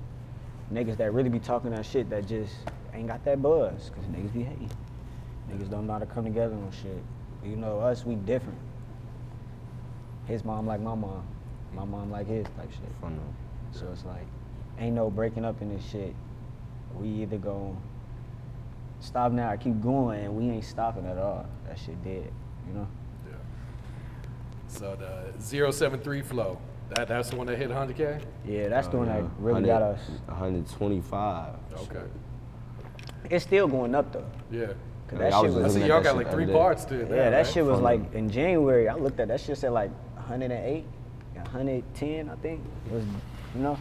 Niggas 0.72 0.98
that 0.98 1.12
really 1.12 1.30
be 1.30 1.40
talking 1.40 1.72
that 1.72 1.86
shit 1.86 2.08
that 2.12 2.28
just 2.28 2.54
ain't 2.94 3.08
got 3.08 3.26
that 3.26 3.42
buzz, 3.42 3.90
cause 3.90 4.06
niggas 4.06 4.32
be 4.32 4.44
hating. 4.44 4.70
Niggas 5.52 5.70
don't 5.72 5.88
know 5.88 5.94
how 5.94 6.00
to 6.00 6.06
come 6.06 6.26
together 6.26 6.54
on 6.54 6.72
shit. 6.72 7.02
You 7.44 7.56
know, 7.56 7.80
us 7.80 8.06
we 8.06 8.14
different. 8.14 8.60
His 10.28 10.46
mom 10.46 10.68
like 10.68 10.82
my 10.82 10.94
mom, 10.94 11.26
my 11.74 11.84
mom 11.84 12.12
like 12.12 12.28
his 12.28 12.46
type 12.58 12.72
shit. 12.72 13.12
So 13.72 13.88
it's 13.92 14.06
like, 14.06 14.28
ain't 14.78 14.96
no 14.96 15.10
breaking 15.10 15.46
up 15.46 15.62
in 15.62 15.74
this 15.74 15.84
shit. 15.90 16.14
We 16.96 17.08
either 17.08 17.38
go 17.38 17.76
stop 19.00 19.32
now 19.32 19.52
or 19.52 19.58
keep 19.58 19.82
going, 19.82 20.26
and 20.26 20.36
we 20.36 20.50
ain't 20.50 20.64
stopping 20.64 21.06
at 21.06 21.18
all. 21.18 21.46
That 21.68 21.78
shit 21.80 22.02
dead, 22.04 22.32
you 22.68 22.74
know? 22.74 22.88
Yeah. 23.28 23.36
So 24.68 24.96
the 24.96 25.72
073 25.72 26.22
flow, 26.22 26.60
that, 26.90 27.08
that's 27.08 27.30
the 27.30 27.36
one 27.36 27.48
that 27.48 27.58
hit 27.58 27.70
100K? 27.70 28.22
Yeah, 28.46 28.68
that's 28.68 28.88
the 28.88 28.98
one 28.98 29.08
that 29.08 29.22
uh, 29.22 29.28
really 29.40 29.64
got 29.64 29.82
us. 29.82 30.00
125. 30.28 31.54
Okay. 31.74 32.00
It's 33.30 33.46
still 33.46 33.68
going 33.68 33.94
up 33.96 34.12
though. 34.12 34.26
Yeah. 34.52 34.68
'Cause 35.08 35.20
Yeah, 35.20 35.30
that 35.30 35.34
I 35.34 35.42
shit 35.42 35.46
was 35.46 35.56
was, 35.56 35.76
I 35.76 35.80
see 35.82 35.88
y'all 35.88 36.02
got 36.02 36.16
like 36.16 36.32
three 36.32 36.46
parts 36.48 36.86
to 36.86 36.96
it. 36.96 37.10
yeah, 37.10 37.16
now, 37.26 37.30
that 37.32 37.38
right? 37.38 37.48
shit 37.48 37.66
was 37.66 37.76
From 37.76 37.84
like 37.84 38.14
in 38.14 38.30
January. 38.30 38.88
I 38.88 38.96
looked 38.96 39.20
at 39.20 39.28
that 39.30 39.40
shit 39.40 39.58
said 39.58 39.72
like 39.72 39.92
108, 40.16 40.86
110, 41.36 42.30
I 42.30 42.36
think. 42.36 42.62
It 42.88 42.94
was, 42.94 43.04
you 43.56 43.62
know. 43.62 43.78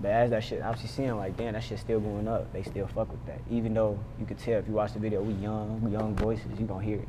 But 0.00 0.12
as 0.12 0.30
that 0.30 0.44
shit, 0.44 0.62
obviously 0.62 0.88
seeing 0.88 1.16
like, 1.16 1.36
damn, 1.36 1.54
that 1.54 1.64
shit 1.64 1.78
still 1.80 2.00
going 2.00 2.28
up. 2.28 2.52
They 2.52 2.62
still 2.62 2.86
fuck 2.86 3.10
with 3.10 3.24
that. 3.26 3.40
Even 3.50 3.74
though 3.74 3.98
you 4.20 4.26
could 4.26 4.38
tell 4.38 4.58
if 4.58 4.68
you 4.68 4.74
watch 4.74 4.92
the 4.92 5.00
video, 5.00 5.22
we 5.22 5.34
young, 5.34 5.80
we 5.82 5.90
young 5.90 6.14
voices, 6.14 6.46
you 6.58 6.66
gonna 6.66 6.84
hear 6.84 7.00
it. 7.00 7.08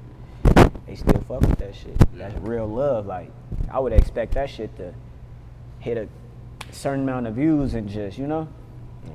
They 0.87 0.95
still 0.95 1.21
fuck 1.27 1.41
with 1.41 1.59
that 1.59 1.75
shit. 1.75 1.95
That's 2.13 2.35
real 2.39 2.67
love. 2.67 3.05
Like, 3.05 3.31
I 3.71 3.79
would 3.79 3.93
expect 3.93 4.33
that 4.33 4.49
shit 4.49 4.75
to 4.77 4.93
hit 5.79 5.97
a 5.97 6.07
certain 6.71 7.03
amount 7.03 7.27
of 7.27 7.35
views 7.35 7.75
and 7.75 7.87
just, 7.87 8.17
you 8.17 8.25
know, 8.25 8.47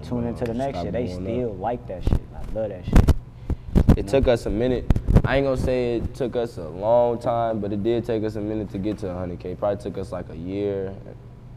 tune 0.05 0.25
into 0.27 0.45
the 0.45 0.55
next 0.55 0.83
shit. 0.83 0.93
They 0.93 1.07
going 1.07 1.17
up. 1.17 1.23
still 1.25 1.55
like 1.55 1.87
that 1.89 2.05
shit. 2.05 2.21
I 2.33 2.53
love 2.53 2.69
that 2.69 2.85
shit. 2.85 3.99
It 3.99 4.09
took 4.09 4.29
us 4.29 4.47
a 4.47 4.51
minute. 4.51 4.91
I 5.25 5.37
ain't 5.37 5.47
gonna 5.47 5.57
say 5.57 5.97
it 5.97 6.15
took 6.15 6.37
us 6.37 6.59
a 6.59 6.69
long 6.69 7.19
time, 7.19 7.61
but 7.61 7.73
it 7.73 7.83
did 7.83 8.05
take 8.05 8.23
us 8.25 8.37
a 8.37 8.41
minute 8.41 8.71
to 8.71 8.79
get 8.79 8.99
to 8.99 9.07
100K. 9.07 9.59
Probably 9.59 9.83
took 9.83 9.99
us 9.99 10.13
like 10.13 10.29
a 10.31 10.37
year, 10.37 10.95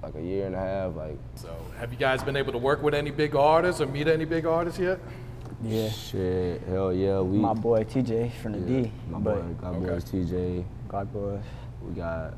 like 0.07 0.23
a 0.23 0.25
year 0.25 0.45
and 0.45 0.55
a 0.55 0.59
half. 0.59 0.95
Like 0.95 1.17
So 1.35 1.49
have 1.79 1.91
you 1.91 1.97
guys 1.99 2.23
been 2.23 2.35
able 2.35 2.51
to 2.53 2.57
work 2.57 2.81
with 2.81 2.93
any 2.93 3.11
big 3.11 3.35
artists 3.35 3.81
or 3.81 3.87
meet 3.87 4.07
any 4.07 4.25
big 4.25 4.45
artists 4.45 4.79
yet? 4.79 4.99
Yeah. 5.63 5.89
shit, 5.89 6.61
hell 6.63 6.93
yeah. 6.93 7.19
We 7.19 7.37
My 7.39 7.53
boy 7.53 7.83
TJ 7.83 8.31
from 8.41 8.53
the 8.53 8.59
yeah, 8.59 8.81
D. 8.83 8.91
my 9.09 9.19
boy, 9.19 9.41
God 9.61 9.75
Okay. 9.75 9.85
boys 9.85 10.03
TJ. 10.05 10.65
God 10.87 11.11
boys. 11.13 11.41
We 11.81 11.93
got 11.93 12.33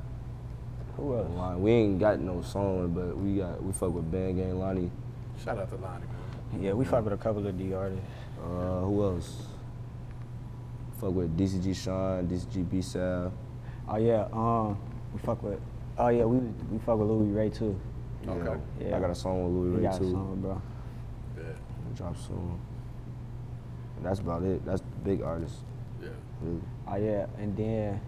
Who 0.97 1.15
else? 1.17 1.27
Lonnie. 1.36 1.60
We 1.62 1.71
ain't 1.71 1.99
got 1.99 2.19
no 2.19 2.41
song, 2.41 2.91
but 2.93 3.17
we 3.17 3.38
got 3.38 3.62
we 3.63 3.71
fuck 3.73 3.93
with 3.93 4.10
Bang 4.12 4.38
Gang 4.38 4.60
Lonnie. 4.60 4.89
Shout 5.43 5.58
out 5.60 5.69
to 5.69 5.75
Lonnie, 5.75 6.05
man. 6.53 6.63
Yeah, 6.63 6.73
we 6.73 6.86
fuck 6.86 7.03
with 7.03 7.13
a 7.13 7.17
couple 7.17 7.45
of 7.45 7.58
D 7.58 7.73
artists. 7.73 8.03
Uh, 8.43 8.82
who 8.82 9.03
else? 9.03 9.43
Fuck 10.99 11.13
with 11.13 11.38
DCG 11.38 11.75
Sean, 11.75 12.27
DCG 12.27 12.69
B 12.69 12.82
Sal. 12.82 13.32
Oh 13.88 13.97
yeah, 13.97 14.27
um, 14.34 14.77
we 15.13 15.19
fuck 15.19 15.41
with. 15.43 15.60
Oh 16.00 16.08
yeah, 16.08 16.24
we 16.24 16.38
we 16.72 16.80
fuck 16.80 16.98
with 16.98 17.10
Louis 17.10 17.28
Ray 17.30 17.50
too. 17.50 17.78
Okay. 18.26 18.60
Yeah. 18.80 18.96
I 18.96 19.00
got 19.02 19.10
a 19.10 19.16
song 19.16 19.44
with 19.44 19.54
Louis 19.54 19.70
We 19.72 19.78
Ray 19.78 19.84
got 19.84 19.96
a 19.96 20.00
too. 20.00 20.12
song, 20.12 20.40
bro. 20.42 20.62
Yeah. 21.38 21.44
Drop 21.94 22.18
soon. 22.18 22.58
And 23.98 24.06
that's 24.06 24.20
about 24.22 24.44
it. 24.44 24.66
That's 24.66 24.80
the 24.82 24.88
big 25.04 25.22
artists. 25.22 25.58
Yeah. 26.02 26.10
Really. 26.42 26.62
Oh 26.88 26.96
yeah, 26.96 27.26
and 27.38 27.56
then 27.58 28.00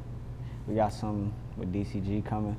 we 0.67 0.75
got 0.75 0.93
some 0.93 1.33
with 1.57 1.73
DCG 1.73 2.23
coming. 2.25 2.55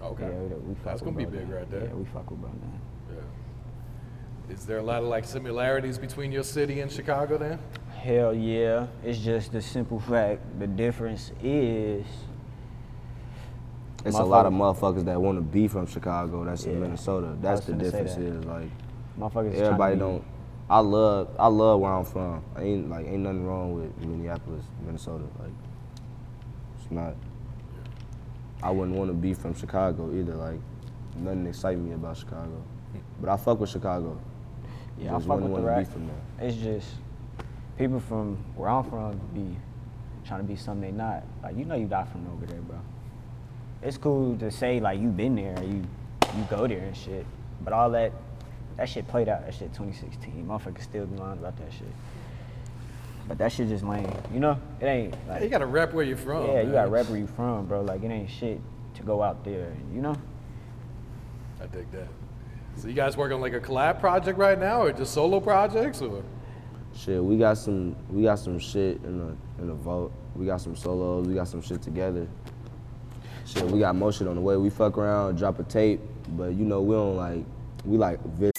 Okay. 0.00 0.22
Yeah, 0.22 0.30
we, 0.30 0.54
we 0.68 0.74
fuck 0.76 0.84
That's 0.84 1.02
with 1.02 1.14
gonna 1.14 1.16
be 1.16 1.24
Bro 1.24 1.32
big 1.40 1.48
Dan. 1.48 1.56
right 1.58 1.70
there. 1.70 1.84
Yeah, 1.86 1.94
we 1.94 2.04
fuck 2.04 2.30
with 2.30 2.40
bro 2.40 2.50
now. 2.50 3.16
Yeah. 3.16 4.54
Is 4.54 4.66
there 4.66 4.78
a 4.78 4.82
lot 4.82 5.02
of 5.02 5.08
like 5.08 5.24
similarities 5.24 5.98
between 5.98 6.30
your 6.30 6.44
city 6.44 6.80
and 6.80 6.92
Chicago 6.92 7.38
then? 7.38 7.58
Hell 7.96 8.32
yeah. 8.32 8.86
It's 9.04 9.18
just 9.18 9.50
the 9.50 9.60
simple 9.60 9.98
fact. 9.98 10.42
The 10.60 10.68
difference 10.68 11.32
is. 11.42 12.06
It's 14.06 14.18
a 14.18 14.24
lot 14.24 14.46
of 14.46 14.52
motherfuckers 14.52 15.04
that 15.06 15.20
want 15.20 15.38
to 15.38 15.42
be 15.42 15.68
from 15.68 15.86
Chicago. 15.86 16.44
That's 16.44 16.64
in 16.64 16.80
Minnesota. 16.80 17.36
That's 17.40 17.64
the 17.64 17.72
difference. 17.72 18.14
that. 18.14 18.22
Is 18.22 18.44
like 18.44 18.70
Motherfuckers 19.18 19.54
everybody 19.54 19.96
don't. 19.96 20.24
I 20.68 20.80
love 20.80 21.34
I 21.38 21.46
love 21.46 21.80
where 21.80 21.92
I'm 21.92 22.04
from. 22.04 22.44
I 22.54 22.62
Ain't 22.62 22.90
like 22.90 23.06
ain't 23.06 23.20
nothing 23.20 23.46
wrong 23.46 23.74
with 23.74 23.96
Minneapolis, 23.98 24.64
Minnesota. 24.84 25.24
Like 25.38 25.50
it's 26.80 26.90
not. 26.90 27.14
I 28.62 28.70
wouldn't 28.70 28.96
want 28.96 29.10
to 29.10 29.14
be 29.14 29.34
from 29.34 29.54
Chicago 29.54 30.12
either. 30.14 30.34
Like 30.34 30.60
nothing 31.16 31.46
excite 31.46 31.78
me 31.78 31.92
about 31.92 32.16
Chicago. 32.16 32.62
But 33.20 33.30
I 33.30 33.36
fuck 33.36 33.60
with 33.60 33.70
Chicago. 33.70 34.20
Yeah, 34.98 35.16
I 35.16 35.20
fuck 35.20 35.40
with 35.40 35.54
the 35.54 35.60
rap. 35.60 35.86
from 35.86 36.06
there. 36.06 36.48
It's 36.48 36.56
just 36.56 36.88
people 37.78 38.00
from 38.00 38.36
where 38.54 38.68
I'm 38.68 38.84
from 38.84 39.18
be 39.34 39.56
trying 40.26 40.40
to 40.40 40.46
be 40.46 40.56
something 40.56 40.90
they 40.90 40.96
not. 40.96 41.24
Like 41.42 41.56
you 41.56 41.64
know 41.64 41.74
you 41.76 41.86
not 41.86 42.10
from 42.10 42.26
over 42.32 42.46
there, 42.46 42.60
bro. 42.60 42.78
It's 43.86 43.96
cool 43.96 44.36
to 44.38 44.50
say 44.50 44.80
like 44.80 45.00
you 45.00 45.10
been 45.10 45.36
there, 45.36 45.56
you 45.62 45.80
you 46.36 46.46
go 46.50 46.66
there 46.66 46.80
and 46.80 46.96
shit. 46.96 47.24
But 47.62 47.72
all 47.72 47.88
that 47.90 48.12
that 48.76 48.88
shit 48.88 49.06
played 49.06 49.28
out. 49.28 49.46
That 49.46 49.54
shit 49.54 49.72
2016. 49.74 50.44
Motherfuckers 50.44 50.82
still 50.82 51.06
be 51.06 51.16
lying 51.16 51.38
about 51.38 51.56
that 51.58 51.72
shit. 51.72 51.86
But 53.28 53.38
that 53.38 53.52
shit 53.52 53.68
just 53.68 53.84
lame. 53.84 54.12
You 54.34 54.40
know, 54.40 54.58
it 54.80 54.86
ain't 54.86 55.28
like 55.28 55.44
You 55.44 55.48
gotta 55.48 55.66
rep 55.66 55.92
where 55.92 56.04
you're 56.04 56.16
from. 56.16 56.48
yeah, 56.48 56.62
you 56.62 56.72
gotta 56.72 56.90
rep 56.90 57.08
where 57.08 57.18
you 57.18 57.28
from, 57.28 57.66
bro. 57.66 57.82
Like 57.82 58.02
it 58.02 58.10
ain't 58.10 58.28
shit 58.28 58.60
to 58.94 59.02
go 59.04 59.22
out 59.22 59.44
there. 59.44 59.72
You 59.94 60.02
know. 60.02 60.16
I 61.62 61.66
dig 61.68 61.88
that. 61.92 62.08
So 62.74 62.88
you 62.88 62.94
guys 62.94 63.16
working 63.16 63.36
on 63.36 63.40
like 63.40 63.52
a 63.52 63.60
collab 63.60 64.00
project 64.00 64.36
right 64.36 64.58
now, 64.58 64.82
or 64.82 64.92
just 64.92 65.14
solo 65.14 65.38
projects, 65.38 66.02
or? 66.02 66.24
Shit, 66.92 67.22
we 67.22 67.38
got 67.38 67.56
some 67.56 67.94
we 68.10 68.24
got 68.24 68.40
some 68.40 68.58
shit 68.58 68.96
in 69.04 69.18
the 69.18 69.62
in 69.62 69.68
the 69.68 69.74
vault. 69.74 70.10
We 70.34 70.44
got 70.44 70.60
some 70.60 70.74
solos. 70.74 71.28
We 71.28 71.34
got 71.34 71.46
some 71.46 71.62
shit 71.62 71.82
together. 71.82 72.26
Shit, 73.46 73.64
we 73.70 73.78
got 73.78 73.94
more 73.94 74.12
shit 74.12 74.26
on 74.26 74.34
the 74.34 74.40
way. 74.40 74.56
We 74.56 74.70
fuck 74.70 74.98
around, 74.98 75.36
drop 75.36 75.58
a 75.58 75.62
tape, 75.62 76.00
but 76.30 76.52
you 76.54 76.64
know 76.64 76.82
we 76.82 76.94
don't 76.94 77.16
like 77.16 77.44
we 77.84 77.96
like 77.96 78.20
vi- 78.24 78.50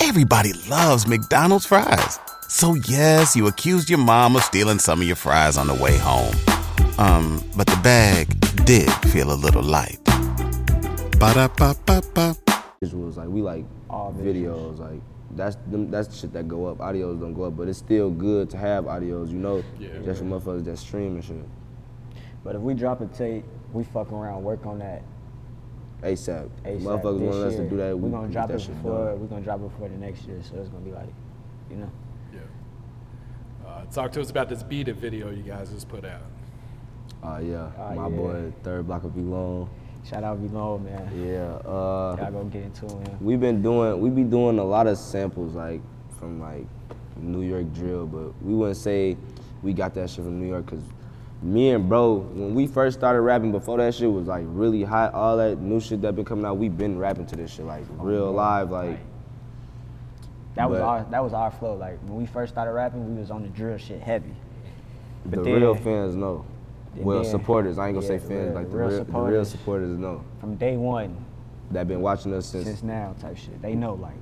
Everybody 0.00 0.52
loves 0.70 1.06
McDonald's 1.06 1.66
fries. 1.66 2.18
So 2.48 2.74
yes, 2.74 3.36
you 3.36 3.46
accused 3.46 3.90
your 3.90 3.98
mom 3.98 4.36
of 4.36 4.42
stealing 4.42 4.78
some 4.78 5.00
of 5.00 5.06
your 5.06 5.16
fries 5.16 5.56
on 5.58 5.66
the 5.66 5.74
way 5.74 5.96
home. 5.98 6.34
Um, 6.98 7.42
but 7.56 7.66
the 7.66 7.78
bag 7.82 8.28
did 8.64 8.90
feel 9.12 9.32
a 9.32 9.34
little 9.36 9.62
light. 9.62 9.98
Ba-da-ba-ba-ba. 11.18 12.36
visuals. 12.82 13.16
Like 13.16 13.28
we 13.28 13.42
like 13.42 13.64
All 13.90 14.12
videos. 14.12 14.78
Like 14.78 15.00
that's 15.32 15.56
them, 15.70 15.90
that's 15.90 16.08
the 16.08 16.14
shit 16.16 16.32
that 16.32 16.48
go 16.48 16.66
up. 16.66 16.78
Audios 16.78 17.20
don't 17.20 17.34
go 17.34 17.44
up, 17.44 17.56
but 17.56 17.68
it's 17.68 17.78
still 17.78 18.10
good 18.10 18.48
to 18.50 18.56
have 18.56 18.84
audios. 18.84 19.28
You 19.30 19.38
know, 19.38 19.62
Yeah. 19.78 19.88
just 20.04 20.20
for 20.20 20.26
motherfuckers 20.26 20.64
that 20.64 20.78
stream 20.78 21.16
and 21.16 21.24
shit. 21.24 21.36
But 22.44 22.54
if 22.56 22.60
we 22.62 22.74
drop 22.74 23.00
a 23.00 23.06
tape, 23.06 23.44
we 23.72 23.84
fuck 23.84 24.12
around, 24.12 24.42
work 24.44 24.64
on 24.66 24.78
that. 24.78 25.02
ASAP. 26.02 26.48
ASAP 26.64 26.80
Motherfuckers 26.80 27.18
this 27.18 27.34
want 27.34 27.48
us 27.48 27.56
to 27.56 27.68
do 27.68 27.76
that. 27.76 27.98
We're 27.98 28.08
we 28.08 28.10
gonna 28.10 28.28
drop 28.28 28.50
it 28.50 28.66
before 28.66 29.14
we're 29.16 29.26
gonna 29.26 29.40
drop 29.42 29.60
it 29.60 29.68
before 29.68 29.88
the 29.88 29.96
next 29.96 30.24
year, 30.26 30.38
so 30.42 30.56
it's 30.56 30.68
gonna 30.68 30.84
be 30.84 30.92
like, 30.92 31.08
you 31.70 31.76
know. 31.76 31.90
Yeah. 32.32 32.40
Uh, 33.68 33.84
talk 33.86 34.12
to 34.12 34.20
us 34.20 34.30
about 34.30 34.48
this 34.48 34.62
Beat 34.62 34.88
It 34.88 34.94
video 34.94 35.30
you 35.30 35.42
guys 35.42 35.70
just 35.70 35.88
put 35.88 36.04
out. 36.04 36.22
Uh, 37.22 37.40
yeah, 37.42 37.70
Oh, 37.76 37.94
my 37.94 38.08
yeah. 38.08 38.16
boy, 38.16 38.52
third 38.62 38.86
block 38.86 39.02
of 39.04 39.16
Long. 39.16 39.68
Shout 40.04 40.22
out 40.22 40.38
Vlone, 40.40 40.84
man. 40.84 41.10
Yeah, 41.26 41.68
uh, 41.68 42.16
Y'all 42.18 42.30
go 42.30 42.44
get 42.44 42.62
into 42.62 42.86
him. 42.86 43.18
We've 43.20 43.40
been 43.40 43.60
doing 43.60 44.00
we 44.00 44.08
be 44.10 44.22
doing 44.22 44.58
a 44.60 44.64
lot 44.64 44.86
of 44.86 44.96
samples 44.96 45.54
like 45.54 45.80
from 46.18 46.40
like 46.40 46.64
New 47.16 47.42
York 47.42 47.72
drill, 47.74 48.06
but 48.06 48.40
we 48.42 48.54
wouldn't 48.54 48.76
say 48.76 49.16
we 49.62 49.72
got 49.72 49.94
that 49.94 50.08
shit 50.08 50.24
from 50.24 50.40
New 50.40 50.46
York 50.46 50.66
because 50.66 50.84
me 51.42 51.70
and 51.70 51.88
bro, 51.88 52.14
when 52.14 52.54
we 52.54 52.66
first 52.66 52.98
started 52.98 53.20
rapping, 53.20 53.52
before 53.52 53.78
that 53.78 53.94
shit 53.94 54.10
was 54.10 54.26
like 54.26 54.44
really 54.48 54.82
hot, 54.82 55.14
all 55.14 55.36
that 55.36 55.58
new 55.58 55.80
shit 55.80 56.02
that 56.02 56.16
been 56.16 56.24
coming 56.24 56.44
out, 56.44 56.56
we 56.56 56.68
been 56.68 56.98
rapping 56.98 57.26
to 57.26 57.36
this 57.36 57.52
shit 57.52 57.64
like 57.64 57.84
real 57.98 58.32
live, 58.32 58.70
like 58.70 58.98
That 60.56 60.68
was 60.68 60.80
our 60.80 61.04
that 61.10 61.22
was 61.22 61.32
our 61.32 61.50
flow. 61.50 61.74
Like 61.76 61.98
when 62.00 62.16
we 62.16 62.26
first 62.26 62.52
started 62.52 62.72
rapping, 62.72 63.14
we 63.14 63.20
was 63.20 63.30
on 63.30 63.42
the 63.42 63.48
drill 63.48 63.78
shit 63.78 64.00
heavy. 64.00 64.34
But 65.24 65.36
the 65.38 65.42
then, 65.44 65.60
real 65.60 65.74
fans 65.74 66.16
know. 66.16 66.44
Well, 66.96 67.22
then- 67.22 67.30
supporters. 67.30 67.78
I 67.78 67.88
ain't 67.88 67.94
gonna 67.94 68.06
yeah, 68.06 68.18
say 68.18 68.26
fans, 68.28 68.46
real- 68.46 68.54
like 68.54 68.70
the 68.70 68.76
real 68.76 68.88
real, 68.88 69.04
the 69.04 69.12
real 69.12 69.44
supporters. 69.44 69.50
supporters 69.50 69.98
know 69.98 70.24
from 70.40 70.56
day 70.56 70.76
one, 70.76 71.24
that 71.70 71.86
been 71.86 72.00
watching 72.00 72.34
us 72.34 72.46
since. 72.46 72.64
since 72.64 72.82
now 72.82 73.14
type 73.20 73.36
shit. 73.36 73.62
They 73.62 73.74
know 73.74 73.94
like, 73.94 74.16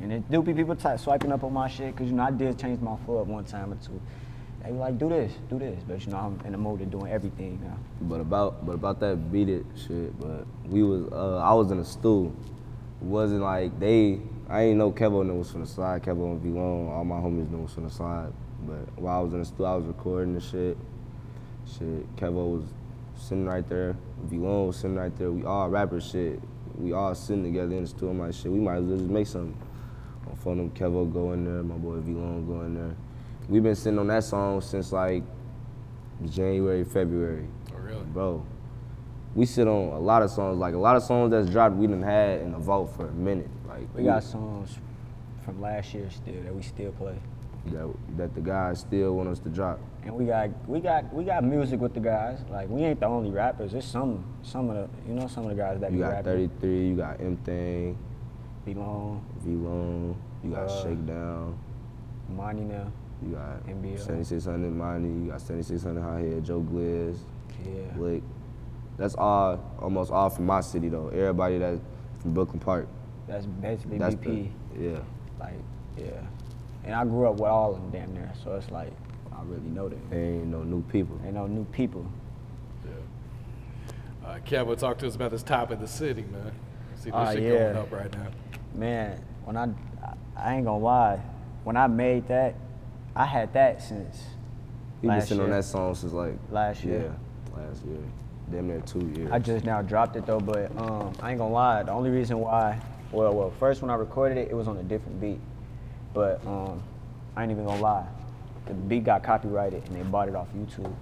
and 0.00 0.10
it 0.10 0.30
do 0.30 0.40
be 0.40 0.54
people 0.54 0.74
type 0.76 0.98
swiping 1.00 1.32
up 1.32 1.44
on 1.44 1.52
my 1.52 1.68
shit 1.68 1.94
because 1.94 2.08
you 2.08 2.16
know 2.16 2.22
I 2.22 2.30
did 2.30 2.58
change 2.58 2.80
my 2.80 2.96
flow 3.04 3.20
up 3.20 3.26
one 3.26 3.44
time 3.44 3.72
or 3.72 3.76
two. 3.76 4.00
They 4.64 4.70
be 4.70 4.78
like, 4.78 4.98
do 4.98 5.10
this, 5.10 5.30
do 5.50 5.58
this, 5.58 5.82
but 5.86 6.04
you 6.06 6.12
know 6.12 6.18
I'm 6.18 6.46
in 6.46 6.52
the 6.52 6.58
mode 6.58 6.80
of 6.80 6.90
doing 6.90 7.12
everything 7.12 7.60
now. 7.62 7.76
But 8.00 8.20
about 8.20 8.64
but 8.64 8.72
about 8.72 8.98
that 9.00 9.30
beat 9.30 9.50
it 9.50 9.66
shit, 9.76 10.18
but 10.18 10.46
we 10.66 10.82
was 10.82 11.06
uh, 11.12 11.36
I 11.36 11.52
was 11.52 11.70
in 11.70 11.78
a 11.78 11.84
stool. 11.84 12.34
It 13.02 13.04
wasn't 13.04 13.42
like 13.42 13.78
they 13.78 14.20
I 14.48 14.62
ain't 14.62 14.78
know 14.78 14.90
Kevo 14.90 15.24
knew 15.26 15.34
was 15.34 15.50
from 15.50 15.60
the 15.60 15.66
side, 15.66 16.02
Kevo 16.02 16.32
and 16.32 16.40
V 16.40 16.48
Long, 16.48 16.88
all 16.88 17.04
my 17.04 17.16
homies 17.16 17.50
knew 17.50 17.58
was 17.58 17.74
from 17.74 17.84
the 17.84 17.90
side. 17.90 18.32
But 18.66 18.98
while 18.98 19.18
I 19.18 19.22
was 19.22 19.34
in 19.34 19.40
the 19.40 19.44
stool 19.44 19.66
I 19.66 19.74
was 19.74 19.84
recording 19.84 20.34
the 20.34 20.40
shit. 20.40 20.78
Shit, 21.66 22.16
Kevo 22.16 22.58
was 22.58 22.64
sitting 23.16 23.44
right 23.44 23.68
there, 23.68 23.94
V 24.22 24.38
Long 24.38 24.68
was 24.68 24.76
sitting 24.76 24.96
right 24.96 25.14
there. 25.18 25.30
We 25.30 25.44
all 25.44 25.68
rappers 25.68 26.10
shit. 26.10 26.40
We 26.78 26.94
all 26.94 27.14
sitting 27.14 27.44
together 27.44 27.76
in 27.76 27.82
the 27.82 27.88
stool. 27.88 28.10
I'm 28.10 28.18
like 28.18 28.32
shit, 28.32 28.50
we 28.50 28.60
might 28.60 28.76
as 28.76 28.84
well 28.84 28.96
just 28.96 29.10
make 29.10 29.26
something. 29.26 29.60
On 30.26 30.36
phone 30.36 30.56
them 30.56 30.70
Kevo 30.70 31.12
go 31.12 31.32
in 31.32 31.44
there, 31.44 31.62
my 31.62 31.74
boy 31.74 32.00
V 32.00 32.12
Long 32.12 32.46
go 32.46 32.62
in 32.62 32.74
there. 32.74 32.96
We 33.48 33.60
been 33.60 33.74
sitting 33.74 33.98
on 33.98 34.06
that 34.08 34.24
song 34.24 34.60
since 34.60 34.92
like 34.92 35.22
January, 36.26 36.84
February 36.84 37.46
Oh, 37.74 37.78
really? 37.78 38.04
bro. 38.04 38.44
We 39.34 39.46
sit 39.46 39.66
on 39.66 39.92
a 39.92 39.98
lot 39.98 40.22
of 40.22 40.30
songs, 40.30 40.58
like 40.58 40.74
a 40.74 40.78
lot 40.78 40.94
of 40.96 41.02
songs 41.02 41.30
that's 41.32 41.48
dropped. 41.50 41.74
We 41.74 41.86
done 41.88 42.02
had 42.02 42.40
in 42.42 42.52
the 42.52 42.58
vault 42.58 42.94
for 42.96 43.08
a 43.08 43.12
minute, 43.12 43.48
like 43.68 43.82
We 43.94 44.04
got 44.04 44.22
songs 44.22 44.78
from 45.44 45.60
last 45.60 45.92
year 45.92 46.08
still 46.10 46.40
that 46.44 46.54
we 46.54 46.62
still 46.62 46.92
play. 46.92 47.18
that, 47.66 47.88
that 48.16 48.34
the 48.34 48.40
guys 48.40 48.80
still 48.80 49.14
want 49.16 49.28
us 49.28 49.40
to 49.40 49.48
drop. 49.48 49.80
And 50.04 50.14
we 50.14 50.26
got 50.26 50.50
we 50.68 50.80
got 50.80 51.12
we 51.12 51.24
got 51.24 51.42
music 51.44 51.80
with 51.80 51.94
the 51.94 52.00
guys. 52.00 52.38
Like 52.50 52.68
we 52.68 52.82
ain't 52.84 53.00
the 53.00 53.06
only 53.06 53.30
rappers. 53.30 53.72
There's 53.72 53.84
some 53.86 54.24
some 54.42 54.70
of 54.70 54.76
the 54.76 55.08
you 55.08 55.14
know 55.14 55.26
some 55.26 55.44
of 55.44 55.50
the 55.50 55.56
guys 55.56 55.80
that 55.80 55.90
You 55.90 55.96
be 55.98 56.02
got 56.02 56.10
rapping. 56.12 56.48
33, 56.50 56.88
you 56.88 56.94
got 56.96 57.20
M 57.20 57.36
Thing, 57.38 57.98
Belong, 58.64 59.24
V 59.42 59.50
Long, 59.52 60.16
you 60.44 60.50
got 60.50 60.68
Uh, 60.68 60.82
Shakedown, 60.82 61.58
Money 62.28 62.62
now. 62.62 62.92
You 63.26 63.34
got 63.34 63.66
NBL. 63.66 63.98
7600 63.98 64.70
Money, 64.74 65.08
you 65.08 65.30
got 65.30 65.40
7600 65.40 66.00
High 66.02 66.20
Head, 66.20 66.44
Joe 66.44 66.60
Gliz, 66.60 67.16
Yeah. 67.64 67.92
Blick. 67.94 68.22
That's 68.96 69.14
all, 69.16 69.60
almost 69.80 70.10
all 70.12 70.30
from 70.30 70.46
my 70.46 70.60
city 70.60 70.88
though. 70.88 71.08
Everybody 71.08 71.58
that's 71.58 71.80
from 72.20 72.34
Brooklyn 72.34 72.60
Park. 72.60 72.86
That's 73.26 73.46
basically 73.46 73.98
That's 73.98 74.14
BP. 74.16 74.50
the, 74.76 74.80
yeah. 74.84 74.98
Like, 75.40 75.54
yeah. 75.96 76.04
And 76.84 76.94
I 76.94 77.04
grew 77.04 77.26
up 77.28 77.34
with 77.34 77.48
all 77.50 77.74
of 77.74 77.80
them 77.80 77.90
damn 77.90 78.12
near, 78.14 78.30
so 78.42 78.54
it's 78.54 78.70
like 78.70 78.92
I 79.32 79.42
really 79.44 79.68
know 79.68 79.88
them. 79.88 80.00
There 80.10 80.20
ain't 80.20 80.46
no 80.46 80.62
new 80.62 80.82
people. 80.82 81.18
Ain't 81.24 81.34
no 81.34 81.46
new 81.46 81.64
people. 81.66 82.06
Yeah. 82.84 84.28
Uh, 84.28 84.38
Kevo, 84.40 84.78
talk 84.78 84.98
to 84.98 85.06
us 85.06 85.16
about 85.16 85.30
this 85.30 85.42
top 85.42 85.70
of 85.70 85.80
the 85.80 85.88
city, 85.88 86.22
man. 86.30 86.52
See 86.96 87.04
this 87.10 87.12
Ah, 87.14 87.32
shit 87.32 87.42
yeah. 87.42 87.50
going 87.72 87.76
up 87.78 87.90
right 87.92 88.12
now. 88.12 88.26
Man, 88.74 89.20
when 89.44 89.56
I, 89.56 89.64
I 90.02 90.14
I 90.36 90.54
ain't 90.56 90.64
gonna 90.66 90.78
lie, 90.84 91.20
when 91.64 91.76
I 91.76 91.86
made 91.86 92.28
that, 92.28 92.54
I 93.16 93.26
had 93.26 93.52
that 93.52 93.82
since 93.82 94.22
We 95.00 95.08
been 95.08 95.20
sitting 95.20 95.42
on 95.42 95.50
that 95.50 95.64
song 95.64 95.94
since 95.94 96.12
like 96.12 96.34
Last 96.50 96.82
year. 96.82 97.14
Yeah, 97.54 97.62
last 97.62 97.84
year. 97.84 97.98
Damn 98.50 98.68
near 98.68 98.80
two 98.80 99.12
years. 99.16 99.30
I 99.30 99.38
just 99.38 99.64
now 99.64 99.80
dropped 99.82 100.16
it 100.16 100.26
though, 100.26 100.40
but 100.40 100.76
um, 100.76 101.12
I 101.20 101.30
ain't 101.30 101.38
gonna 101.38 101.52
lie. 101.52 101.82
The 101.82 101.92
only 101.92 102.10
reason 102.10 102.38
why, 102.38 102.78
well, 103.10 103.32
well, 103.32 103.50
first 103.58 103.80
when 103.82 103.90
I 103.90 103.94
recorded 103.94 104.36
it, 104.36 104.50
it 104.50 104.54
was 104.54 104.68
on 104.68 104.76
a 104.76 104.82
different 104.82 105.20
beat, 105.20 105.40
but 106.12 106.44
um, 106.46 106.82
I 107.36 107.42
ain't 107.42 107.52
even 107.52 107.64
gonna 107.64 107.80
lie. 107.80 108.06
The 108.66 108.74
beat 108.74 109.04
got 109.04 109.22
copyrighted 109.22 109.86
and 109.86 109.96
they 109.96 110.02
bought 110.02 110.28
it 110.28 110.34
off 110.34 110.48
YouTube. 110.56 110.94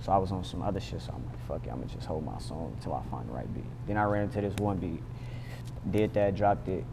So 0.00 0.12
I 0.12 0.16
was 0.16 0.32
on 0.32 0.44
some 0.44 0.62
other 0.62 0.80
shit. 0.80 1.02
So 1.02 1.12
I'm 1.14 1.26
like, 1.26 1.46
fuck 1.46 1.66
it, 1.66 1.70
I'm 1.70 1.80
gonna 1.80 1.92
just 1.92 2.06
hold 2.06 2.24
my 2.24 2.38
song 2.38 2.72
until 2.76 2.94
I 2.94 3.02
find 3.10 3.28
the 3.28 3.32
right 3.32 3.52
beat. 3.52 3.64
Then 3.86 3.96
I 3.96 4.04
ran 4.04 4.24
into 4.24 4.40
this 4.40 4.54
one 4.54 4.78
beat, 4.78 5.02
did 5.90 6.14
that, 6.14 6.36
dropped 6.36 6.68
it. 6.68 6.84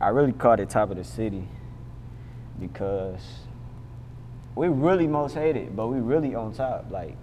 I 0.00 0.08
really 0.08 0.32
called 0.32 0.60
it 0.60 0.68
top 0.68 0.90
of 0.90 0.98
the 0.98 1.04
city 1.04 1.48
because 2.60 3.22
we 4.56 4.68
really 4.68 5.06
most 5.06 5.34
hate 5.34 5.54
it, 5.56 5.76
but 5.76 5.86
we 5.88 5.98
really 5.98 6.34
on 6.34 6.52
top. 6.52 6.86
Like, 6.90 7.16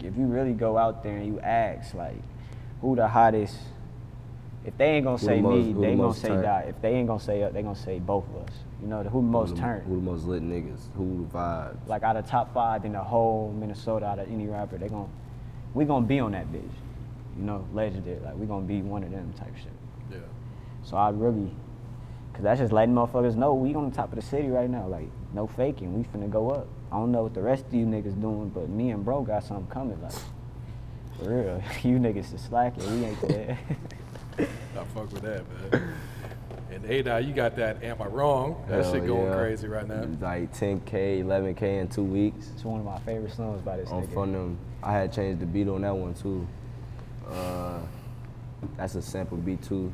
if 0.00 0.16
you 0.16 0.26
really 0.26 0.52
go 0.52 0.76
out 0.76 1.02
there 1.02 1.16
and 1.16 1.26
you 1.26 1.40
ask, 1.40 1.94
like, 1.94 2.20
who 2.82 2.96
the 2.96 3.08
hottest? 3.08 3.56
If 4.64 4.76
they 4.76 4.96
ain't 4.96 5.04
gonna 5.04 5.16
Who 5.16 5.26
the 5.26 5.32
say 5.32 5.40
most- 5.40 5.54
me, 5.66 5.72
who 5.72 5.80
the 5.80 5.86
they 5.86 5.96
gonna 5.96 6.14
say 6.14 6.28
turned? 6.28 6.42
die. 6.42 6.64
If 6.68 6.82
they 6.82 6.94
ain't 6.94 7.06
gonna 7.08 7.18
say 7.20 7.42
us, 7.44 7.52
they 7.54 7.62
gonna 7.62 7.74
say 7.74 7.98
both 7.98 8.28
of 8.28 8.42
us. 8.46 8.52
You 8.82 8.88
know, 8.88 9.02
who 9.04 9.20
the 9.20 9.26
most 9.26 9.50
who 9.50 9.54
the, 9.54 9.60
turned? 9.62 9.86
Who 9.86 9.94
the 9.96 10.02
most 10.02 10.24
lit 10.24 10.42
niggas? 10.42 10.80
Who 10.96 11.26
the 11.30 11.38
vibe? 11.38 11.76
Like 11.86 12.02
out 12.02 12.16
of 12.16 12.26
top 12.26 12.52
five 12.52 12.84
in 12.84 12.92
the 12.92 13.00
whole 13.00 13.52
Minnesota, 13.58 14.04
out 14.06 14.18
of 14.18 14.30
any 14.30 14.46
rapper, 14.48 14.76
they 14.76 14.88
gon' 14.88 15.08
we 15.72 15.84
gonna 15.86 16.04
be 16.06 16.20
on 16.20 16.32
that 16.32 16.52
bitch. 16.52 16.68
You 17.38 17.44
know, 17.44 17.64
legendary. 17.72 18.18
Like 18.20 18.36
we 18.36 18.44
gonna 18.46 18.66
be 18.66 18.82
one 18.82 19.02
of 19.02 19.10
them 19.10 19.32
type 19.34 19.56
shit. 19.56 19.72
Yeah. 20.10 20.18
So 20.82 20.96
I 20.96 21.08
really, 21.10 21.50
cause 22.34 22.42
that's 22.42 22.60
just 22.60 22.72
letting 22.72 22.94
motherfuckers 22.94 23.36
know 23.36 23.54
we 23.54 23.74
on 23.74 23.88
the 23.88 23.96
top 23.96 24.10
of 24.10 24.16
the 24.16 24.22
city 24.22 24.48
right 24.48 24.68
now. 24.68 24.86
Like 24.88 25.08
no 25.32 25.46
faking, 25.46 25.96
we 25.96 26.04
finna 26.04 26.30
go 26.30 26.50
up. 26.50 26.66
I 26.90 26.96
don't 26.96 27.12
know 27.12 27.22
what 27.24 27.34
the 27.34 27.42
rest 27.42 27.66
of 27.66 27.74
you 27.74 27.86
niggas 27.86 28.20
doing, 28.20 28.48
but 28.48 28.68
me 28.68 28.90
and 28.90 29.04
bro 29.04 29.22
got 29.22 29.44
something 29.44 29.66
coming. 29.68 30.00
Like 30.02 30.12
for 31.18 31.30
real, 31.30 31.62
you 31.82 31.98
niggas 31.98 32.34
is 32.34 32.40
slacking. 32.42 32.84
We 33.00 33.06
ain't 33.06 33.20
there. 33.22 33.58
I 34.38 34.84
fuck 34.94 35.12
with 35.12 35.22
that, 35.22 35.44
man. 35.72 35.94
And 36.70 36.84
Ada, 36.86 37.20
you 37.20 37.32
got 37.34 37.56
that 37.56 37.82
Am 37.82 38.00
I 38.00 38.06
Wrong? 38.06 38.64
That 38.68 38.84
Hell 38.84 38.92
shit 38.92 39.06
going 39.06 39.26
yeah. 39.26 39.34
crazy 39.36 39.66
right 39.66 39.86
now. 39.88 40.04
Like 40.20 40.54
10K, 40.54 41.24
11K 41.24 41.80
in 41.80 41.88
two 41.88 42.04
weeks. 42.04 42.48
it's 42.54 42.64
one 42.64 42.78
of 42.78 42.86
my 42.86 42.98
favorite 43.00 43.32
songs 43.32 43.60
by 43.62 43.76
this 43.76 43.88
On 43.90 44.06
nigga. 44.06 44.12
from 44.12 44.32
them. 44.32 44.58
I 44.82 44.92
had 44.92 45.12
changed 45.12 45.40
the 45.40 45.46
beat 45.46 45.68
on 45.68 45.82
that 45.82 45.94
one 45.94 46.14
too. 46.14 46.46
Uh, 47.28 47.80
that's 48.76 48.94
a 48.94 49.02
sample 49.02 49.36
beat 49.36 49.62
too 49.62 49.92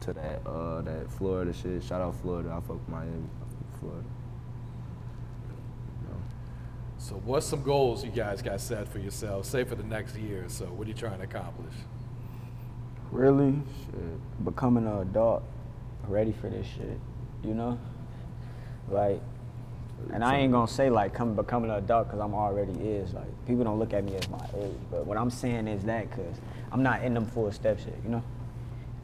to 0.00 0.12
that 0.12 0.46
uh, 0.46 0.82
that 0.82 1.10
Florida 1.12 1.52
shit. 1.52 1.82
Shout 1.82 2.02
out 2.02 2.14
Florida. 2.16 2.50
I 2.50 2.60
fuck 2.60 2.78
with 2.78 2.88
Miami. 2.88 3.10
I 3.10 3.44
fuck 3.48 3.80
Florida. 3.80 4.04
So 7.06 7.14
what's 7.24 7.46
some 7.46 7.62
goals 7.62 8.04
you 8.04 8.10
guys 8.10 8.42
got 8.42 8.60
set 8.60 8.88
for 8.88 8.98
yourselves, 8.98 9.48
say 9.48 9.62
for 9.62 9.76
the 9.76 9.84
next 9.84 10.16
year 10.16 10.44
or 10.44 10.48
so? 10.48 10.64
What 10.64 10.86
are 10.86 10.90
you 10.90 10.96
trying 10.96 11.18
to 11.18 11.22
accomplish? 11.22 11.72
Really, 13.12 13.62
becoming 14.42 14.88
an 14.88 15.02
adult, 15.02 15.44
ready 16.08 16.32
for 16.32 16.50
this 16.50 16.66
shit. 16.66 16.98
You 17.44 17.54
know, 17.54 17.78
like, 18.90 19.20
and 20.12 20.24
I 20.24 20.38
ain't 20.38 20.50
gonna 20.50 20.66
say 20.66 20.90
like 20.90 21.14
come 21.14 21.36
becoming 21.36 21.70
an 21.70 21.76
adult 21.76 22.08
because 22.08 22.18
I'm 22.18 22.34
already 22.34 22.72
is. 22.72 23.14
Like, 23.14 23.46
people 23.46 23.62
don't 23.62 23.78
look 23.78 23.92
at 23.92 24.02
me 24.02 24.16
as 24.16 24.28
my 24.28 24.44
age, 24.58 24.74
but 24.90 25.06
what 25.06 25.16
I'm 25.16 25.30
saying 25.30 25.68
is 25.68 25.84
that 25.84 26.10
because 26.10 26.40
I'm 26.72 26.82
not 26.82 27.04
in 27.04 27.14
them 27.14 27.26
full 27.26 27.52
steps 27.52 27.84
yet. 27.86 27.94
You 28.02 28.10
know, 28.10 28.22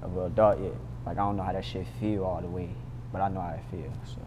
of 0.02 0.16
an 0.16 0.24
adult 0.24 0.60
yet. 0.60 0.74
Like, 1.06 1.18
I 1.18 1.20
don't 1.20 1.36
know 1.36 1.44
how 1.44 1.52
that 1.52 1.64
shit 1.64 1.86
feel 2.00 2.24
all 2.24 2.40
the 2.40 2.48
way, 2.48 2.70
but 3.12 3.20
I 3.20 3.28
know 3.28 3.42
how 3.42 3.50
it 3.50 3.62
feel. 3.70 3.92
So, 4.04 4.18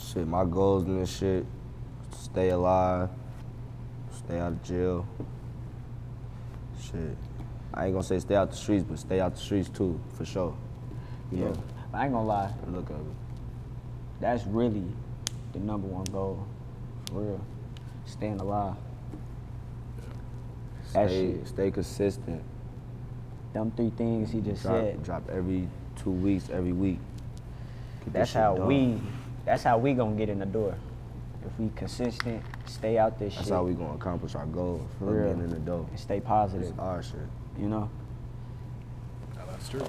Shit, 0.00 0.28
my 0.28 0.44
goals 0.44 0.84
in 0.84 1.00
this 1.00 1.18
shit, 1.18 1.44
stay 2.12 2.50
alive, 2.50 3.10
stay 4.12 4.38
out 4.38 4.52
of 4.52 4.62
jail. 4.62 5.06
Shit. 6.80 7.16
I 7.74 7.84
ain't 7.86 7.94
gonna 7.94 8.04
say 8.04 8.18
stay 8.18 8.34
out 8.34 8.50
the 8.50 8.56
streets, 8.56 8.84
but 8.88 8.98
stay 8.98 9.20
out 9.20 9.34
the 9.34 9.40
streets 9.40 9.68
too, 9.68 10.00
for 10.14 10.24
sure. 10.24 10.56
You 11.30 11.38
yeah. 11.38 11.44
know, 11.46 11.62
I 11.92 12.04
ain't 12.04 12.12
gonna 12.12 12.26
lie, 12.26 12.52
the 12.64 12.70
look 12.72 12.88
of 12.90 12.96
it. 12.96 13.16
that's 14.20 14.44
really 14.46 14.84
the 15.52 15.58
number 15.58 15.86
one 15.86 16.04
goal, 16.04 16.46
for 17.10 17.20
real. 17.20 17.40
Staying 18.06 18.40
alive. 18.40 18.74
Stay, 20.88 21.08
shit. 21.08 21.48
stay 21.48 21.70
consistent. 21.70 22.42
Them 23.52 23.70
three 23.76 23.90
things 23.90 24.30
he 24.30 24.40
just 24.40 24.62
Drop, 24.62 24.74
said. 24.76 25.02
drop 25.02 25.28
every 25.30 25.68
two 25.96 26.10
weeks, 26.10 26.48
every 26.50 26.72
week. 26.72 26.98
Get 28.04 28.12
That's 28.14 28.32
how 28.32 28.56
done. 28.56 28.66
we. 28.66 29.00
That's 29.44 29.62
how 29.62 29.78
we 29.78 29.92
gonna 29.94 30.16
get 30.16 30.28
in 30.28 30.38
the 30.38 30.46
door. 30.46 30.74
If 31.46 31.58
we 31.58 31.70
consistent, 31.76 32.42
stay 32.66 32.98
out 32.98 33.18
this 33.18 33.32
shit. 33.32 33.38
That's 33.38 33.48
shit, 33.48 33.54
how 33.56 33.64
we 33.64 33.72
gonna 33.74 33.94
accomplish 33.94 34.34
our 34.34 34.46
goals. 34.46 34.82
For 34.98 35.04
of 35.08 35.14
real. 35.14 35.26
Getting 35.28 35.42
in 35.44 35.50
the 35.50 35.58
door. 35.58 35.86
and 35.90 35.98
stay 35.98 36.20
positive. 36.20 36.68
It's 36.68 36.78
our 36.78 37.02
shit. 37.02 37.14
You 37.58 37.68
know. 37.68 37.90
No, 39.36 39.42
that's 39.50 39.68
true. 39.68 39.82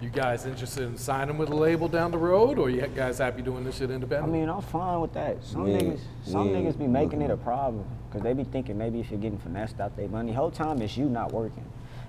You 0.00 0.10
guys 0.10 0.46
interested 0.46 0.84
in 0.84 0.96
signing 0.96 1.36
with 1.38 1.50
a 1.50 1.54
label 1.54 1.88
down 1.88 2.10
the 2.12 2.18
road, 2.18 2.58
or 2.58 2.70
you 2.70 2.86
guys 2.86 3.18
happy 3.18 3.42
doing 3.42 3.64
this 3.64 3.76
shit 3.78 3.90
independent? 3.90 4.28
I 4.28 4.32
mean, 4.38 4.48
I'm 4.48 4.62
fine 4.62 5.00
with 5.00 5.12
that. 5.14 5.42
Some 5.44 5.64
We 5.64 5.72
ain't- 5.72 5.96
niggas, 5.96 6.00
some 6.24 6.50
we 6.50 6.54
ain't 6.56 6.66
niggas 6.68 6.78
be 6.78 6.86
making 6.86 7.22
it 7.22 7.30
a 7.30 7.36
problem 7.36 7.84
because 8.08 8.22
they 8.22 8.32
be 8.32 8.44
thinking 8.44 8.78
maybe 8.78 9.00
if 9.00 9.10
you're 9.10 9.20
getting 9.20 9.38
finessed 9.38 9.80
out 9.80 9.96
their 9.96 10.08
money, 10.08 10.32
whole 10.32 10.50
time 10.50 10.80
it's 10.82 10.96
you 10.96 11.06
not 11.06 11.32
working. 11.32 11.64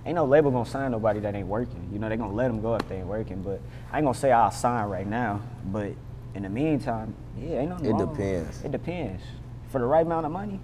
Ain't 0.06 0.16
no 0.16 0.26
label 0.26 0.50
gonna 0.52 0.66
sign 0.66 0.92
nobody 0.92 1.20
that 1.20 1.36
ain't 1.36 1.48
working. 1.48 1.90
You 1.92 2.00
know, 2.00 2.08
they 2.10 2.16
gonna 2.16 2.34
let 2.34 2.48
them 2.48 2.62
go 2.62 2.76
if 2.76 2.88
they 2.88 2.98
ain't 2.98 3.08
working. 3.08 3.42
But 3.42 3.60
I 3.92 3.98
ain't 3.98 4.06
gonna 4.06 4.14
say 4.18 4.32
I'll 4.32 4.52
sign 4.52 4.86
right 4.88 5.06
now. 5.08 5.42
But 5.66 5.92
in 6.40 6.44
the 6.44 6.50
meantime, 6.50 7.14
yeah, 7.38 7.60
ain't 7.60 7.70
nothing 7.70 7.86
It 7.88 7.92
wrong. 7.92 8.14
depends. 8.14 8.64
It 8.64 8.72
depends. 8.72 9.22
For 9.68 9.80
the 9.80 9.86
right 9.86 10.06
amount 10.06 10.26
of 10.26 10.32
money, 10.32 10.58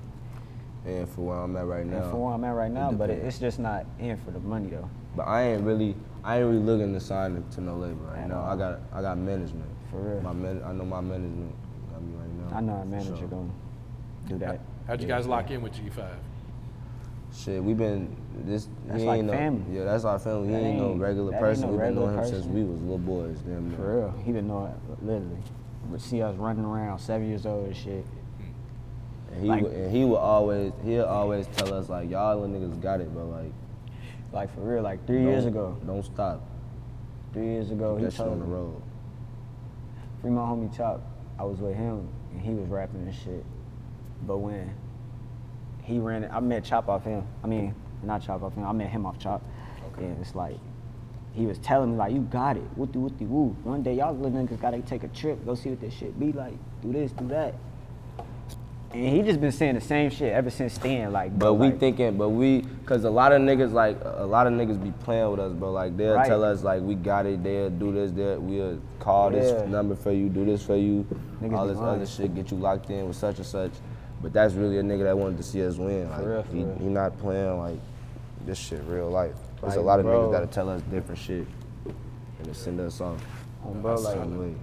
And 0.86 1.10
for 1.10 1.22
where 1.22 1.38
I'm 1.38 1.54
at 1.58 1.66
right 1.66 1.86
now. 1.86 1.98
and 1.98 2.12
for 2.12 2.18
where 2.26 2.34
I'm 2.34 2.44
at 2.46 2.52
right 2.56 2.72
now, 2.72 2.94
but 2.94 3.10
it, 3.10 3.22
it's 3.26 3.40
just 3.40 3.60
not 3.60 3.86
in 4.00 4.16
for 4.18 4.32
the 4.32 4.40
money 4.40 4.70
though. 4.70 4.90
But 5.18 5.24
I 5.28 5.42
ain't 5.52 5.64
really, 5.64 5.96
I 6.24 6.38
ain't 6.38 6.46
really 6.46 6.60
looking 6.64 6.94
to 6.94 7.00
sign 7.02 7.44
to 7.52 7.62
no 7.62 7.76
label 7.76 8.06
right 8.06 8.20
At 8.20 8.30
now. 8.30 8.42
I 8.46 8.56
got, 8.56 8.80
I 8.94 9.02
got 9.02 9.18
management. 9.18 9.70
For 9.92 9.98
real. 9.98 10.22
My 10.22 10.32
man, 10.32 10.62
I 10.66 10.72
know 10.72 10.86
my 10.86 11.02
management 11.02 11.54
got 11.92 12.02
me 12.02 12.14
right 12.18 12.52
now. 12.52 12.58
I 12.58 12.62
know 12.62 12.74
our 12.74 12.86
manager 12.86 13.18
sure. 13.18 13.28
gonna 13.28 13.50
do 14.30 14.38
that. 14.38 14.62
How'd 14.88 15.02
you 15.02 15.08
guys 15.10 15.28
lock 15.28 15.52
in 15.52 15.62
with 15.62 15.74
G5? 15.74 16.06
Shit, 17.36 17.62
we 17.62 17.74
been 17.74 18.16
this. 18.46 18.70
That's 18.88 19.02
he 19.02 19.08
like 19.08 19.18
ain't 19.18 19.28
no, 19.28 19.34
family. 19.34 19.78
Yeah, 19.78 19.84
that's 19.84 20.06
our 20.06 20.20
family. 20.20 20.48
He 20.48 20.54
That 20.54 20.62
ain't, 20.64 20.80
no 20.80 20.94
regular 20.94 21.34
person. 21.38 21.64
no 21.66 21.68
we 21.72 21.78
been 21.78 21.82
regular 21.88 22.12
knowing 22.14 22.20
him 22.24 22.30
since 22.34 22.46
we 22.46 22.64
was 22.64 22.80
little 22.82 22.98
boys. 22.98 23.38
Damn 23.40 23.70
near. 23.70 23.78
For 23.78 23.98
real, 24.00 24.14
he 24.24 24.32
been 24.32 24.48
knowing 24.48 24.74
literally. 25.02 25.38
See 25.98 26.22
us 26.22 26.36
running 26.36 26.66
around, 26.66 27.00
seven 27.00 27.28
years 27.30 27.46
old 27.46 27.68
and 27.68 27.76
shit. 27.76 28.06
And 29.32 29.42
he 29.42 29.48
Like- 29.50 29.64
would, 29.64 29.72
and 29.72 29.92
he 29.92 30.04
would 30.06 30.18
always, 30.18 30.72
he'll 30.84 31.06
always 31.06 31.48
tell 31.48 31.74
us 31.74 31.88
like, 31.90 32.10
y'all 32.10 32.38
little 32.38 32.54
niggas 32.56 32.82
got 32.82 33.00
it, 33.02 33.14
but 33.14 33.24
like, 33.26 33.52
Like 34.34 34.54
for 34.54 34.62
real, 34.62 34.84
like 34.84 35.06
three 35.08 35.22
years 35.24 35.46
ago. 35.46 35.78
don't 35.86 36.04
stop. 36.04 36.42
Three 37.32 37.46
years 37.48 37.72
ago, 37.72 37.96
he 37.98 38.06
told 38.08 38.34
on 38.34 38.40
the 38.40 38.46
road. 38.46 38.82
Free 40.22 40.32
my 40.32 40.42
homie 40.42 40.76
Chop. 40.76 41.02
I 41.40 41.44
was 41.44 41.60
with 41.60 41.76
him 41.76 42.08
and 42.32 42.42
he 42.42 42.54
was 42.54 42.68
rapping 42.70 43.02
and 43.04 43.14
shit. 43.14 43.46
But 44.28 44.38
when 44.40 44.74
he 45.84 46.00
ran 46.00 46.24
it, 46.24 46.32
I 46.34 46.40
met 46.40 46.64
Chop 46.64 46.90
off 46.90 47.04
him. 47.04 47.26
I 47.44 47.48
mean, 47.48 47.74
not 48.04 48.22
Chop 48.22 48.42
off 48.44 48.54
him. 48.56 48.66
I 48.66 48.72
met 48.74 48.90
him 48.90 49.06
off 49.06 49.18
Chop. 49.20 49.42
And 49.98 50.18
it's 50.20 50.36
like 50.36 50.58
he 51.36 51.46
was 51.46 51.58
telling 51.60 51.92
me 51.92 51.98
like, 51.98 52.14
you 52.14 52.22
got 52.22 52.56
it. 52.58 52.64
Wooty 52.78 52.98
wooty 52.98 53.26
woo. 53.26 53.56
One 53.64 53.84
day 53.84 53.96
y'all 53.96 54.16
little 54.16 54.32
niggas 54.32 54.60
gotta 54.62 54.80
take 54.82 55.04
a 55.04 55.08
trip, 55.10 55.46
go 55.46 55.54
see 55.56 55.70
what 55.70 55.82
this 55.82 55.94
shit 55.94 56.18
be 56.20 56.32
like. 56.32 56.54
Do 56.82 56.94
this, 56.94 57.12
do 57.12 57.28
that. 57.28 57.54
And 58.94 59.10
he 59.14 59.22
just 59.24 59.42
been 59.42 59.52
saying 59.52 59.76
the 59.76 59.82
same 59.82 60.10
shit 60.10 60.32
ever 60.32 60.50
since 60.50 60.78
then. 60.78 61.12
Like, 61.12 61.38
But 61.38 61.56
we 61.56 61.68
like, 61.68 61.80
thinking, 61.82 62.18
but 62.18 62.30
we, 62.30 62.64
cause 62.86 63.04
a 63.04 63.10
lot 63.10 63.34
of 63.34 63.42
niggas 63.42 63.74
like, 63.74 63.98
a 64.06 64.24
lot 64.26 64.48
of 64.48 64.54
niggas 64.54 64.82
be 64.82 64.92
playing 65.04 65.30
with 65.32 65.40
us, 65.42 65.52
bro. 65.52 65.72
Like 65.74 65.98
they'll 65.98 66.16
Right. 66.16 66.28
tell 66.28 66.44
us 66.46 66.64
like, 66.64 66.82
we 66.82 66.96
got 66.96 67.26
it. 67.26 67.44
They'll 67.44 67.70
do 67.70 67.92
this. 67.92 68.12
They'll 68.12 68.40
we'll 68.40 68.80
call 69.00 69.34
Yeah. 69.34 69.40
this 69.42 69.68
number 69.70 69.96
for 69.96 70.12
you, 70.14 70.30
do 70.30 70.46
this 70.46 70.64
for 70.66 70.78
you, 70.78 71.06
Niggas 71.42 71.58
all 71.58 71.68
this 71.68 71.78
lying. 71.78 71.96
other 71.96 72.06
shit, 72.06 72.34
get 72.34 72.52
you 72.52 72.58
locked 72.58 72.90
in 72.90 73.06
with 73.08 73.18
such 73.18 73.38
and 73.38 73.46
such. 73.46 73.72
But 74.22 74.32
that's 74.32 74.54
really 74.54 74.78
a 74.78 74.84
nigga 74.84 75.04
that 75.04 75.18
wanted 75.18 75.38
to 75.38 75.44
see 75.44 75.66
us 75.66 75.76
win. 75.78 76.10
Like 76.10 76.26
real, 76.26 76.44
for 76.44 76.56
he, 76.56 76.64
real. 76.64 76.76
he 76.80 76.86
not 76.86 77.18
playing 77.20 77.58
like 77.58 77.80
this 78.46 78.58
shit 78.58 78.82
real 78.88 79.10
life. 79.10 79.36
There's 79.66 79.78
a 79.78 79.82
lot 79.82 80.00
of 80.00 80.06
bro. 80.06 80.28
niggas 80.28 80.32
that'll 80.32 80.48
tell 80.48 80.70
us 80.70 80.82
different 80.84 81.20
shit 81.20 81.48
and 81.86 82.48
to 82.48 82.54
send 82.54 82.80
us 82.80 83.02
off. 83.02 83.22
Oh, 83.66 83.72
bro, 83.74 83.96
like, 83.96 84.18
way. 84.20 84.56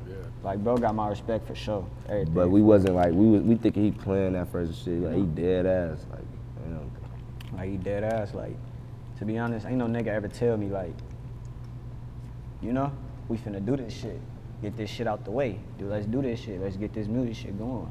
like, 0.45 0.59
bro 0.63 0.77
got 0.77 0.95
my 0.95 1.09
respect 1.09 1.47
for 1.47 1.55
sure. 1.55 1.85
Everything. 2.09 2.35
But 2.35 2.51
we 2.51 2.63
wasn't 2.63 2.95
like 2.95 3.13
we 3.13 3.27
was 3.27 3.43
we 3.43 3.57
thinking 3.57 3.85
he 3.85 3.91
playing 3.91 4.35
that 4.35 4.51
first 4.53 4.85
shit. 4.85 5.01
Like 5.01 5.17
he 5.17 5.23
dead 5.23 5.67
ass. 5.67 6.07
Like 6.11 6.21
you 6.65 6.75
know. 6.75 6.91
Like 7.53 7.71
he 7.71 7.77
dead 7.77 8.05
ass. 8.05 8.35
Like, 8.35 8.57
to 9.19 9.25
be 9.25 9.39
honest, 9.39 9.67
ain't 9.67 9.79
no 9.79 9.87
nigga 9.87 10.09
ever 10.09 10.29
tell 10.29 10.57
me 10.57 10.69
like, 10.69 10.95
you 12.61 12.73
know, 12.73 12.93
we 13.29 13.37
finna 13.37 13.65
do 13.65 13.77
this 13.77 13.93
shit. 13.93 14.21
Get 14.63 14.77
this 14.77 14.89
shit 14.89 15.09
out 15.09 15.25
the 15.25 15.33
way. 15.33 15.59
Dude, 15.79 15.91
let's 15.91 16.07
do 16.07 16.23
this 16.23 16.39
shit. 16.39 16.61
Let's 16.61 16.77
get 16.77 16.93
this 16.93 17.09
music 17.09 17.35
shit 17.35 17.59
going. 17.59 17.91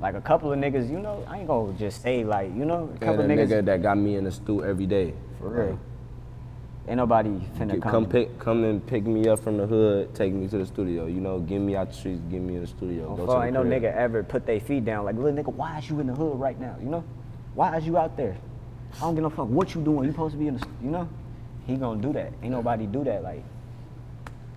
Like 0.00 0.16
a 0.16 0.20
couple 0.20 0.52
of 0.52 0.58
niggas, 0.58 0.90
you 0.90 0.98
know, 0.98 1.24
I 1.28 1.38
ain't 1.38 1.46
gonna 1.46 1.72
just 1.74 2.02
say 2.02 2.24
like, 2.24 2.48
you 2.48 2.64
know, 2.64 2.90
a 2.92 2.98
couple 2.98 3.20
of 3.20 3.30
niggas. 3.30 3.48
nigga 3.48 3.64
that 3.66 3.82
got 3.82 3.96
me 3.96 4.16
in 4.16 4.24
the 4.24 4.32
stew 4.32 4.64
every 4.64 4.86
day. 4.86 5.14
for 5.38 5.48
real. 5.50 5.78
Ain't 6.86 6.98
nobody 6.98 7.30
finna 7.58 7.72
Get- 7.72 7.82
come. 7.82 7.90
come 7.90 8.06
pick, 8.06 8.38
come 8.38 8.62
and 8.64 8.86
pick 8.86 9.06
me 9.06 9.26
up 9.28 9.38
from 9.40 9.56
the 9.56 9.66
hood, 9.66 10.14
take 10.14 10.34
me 10.34 10.46
to 10.48 10.58
the 10.58 10.66
studio. 10.66 11.06
You 11.06 11.20
know, 11.20 11.40
get 11.40 11.58
me 11.60 11.74
out 11.76 11.88
the 11.88 11.94
streets, 11.94 12.20
get 12.30 12.42
me 12.42 12.56
in 12.56 12.60
the 12.60 12.66
studio. 12.66 13.08
On 13.10 13.16
go 13.16 13.26
phone, 13.26 13.34
to 13.36 13.40
the 13.40 13.46
ain't 13.46 13.54
no 13.54 13.62
nigga 13.64 13.94
ever 13.94 14.22
put 14.22 14.44
their 14.44 14.60
feet 14.60 14.84
down 14.84 15.06
like, 15.06 15.16
little 15.16 15.32
nigga, 15.32 15.52
why 15.54 15.78
is 15.78 15.88
you 15.88 15.98
in 16.00 16.06
the 16.08 16.12
hood 16.14 16.38
right 16.38 16.60
now? 16.60 16.76
You 16.80 16.90
know, 16.90 17.04
why 17.54 17.76
is 17.78 17.86
you 17.86 17.96
out 17.96 18.16
there? 18.18 18.36
I 18.96 19.00
don't 19.00 19.14
give 19.14 19.22
no 19.22 19.30
fuck 19.30 19.48
what 19.48 19.74
you 19.74 19.82
doing. 19.82 20.04
You 20.04 20.10
supposed 20.12 20.32
to 20.34 20.38
be 20.38 20.46
in 20.48 20.58
the, 20.58 20.66
you 20.82 20.90
know. 20.90 21.08
He 21.66 21.76
gonna 21.76 22.00
do 22.02 22.12
that. 22.12 22.32
Ain't 22.42 22.52
nobody 22.52 22.86
do 22.86 23.02
that. 23.04 23.22
Like, 23.22 23.42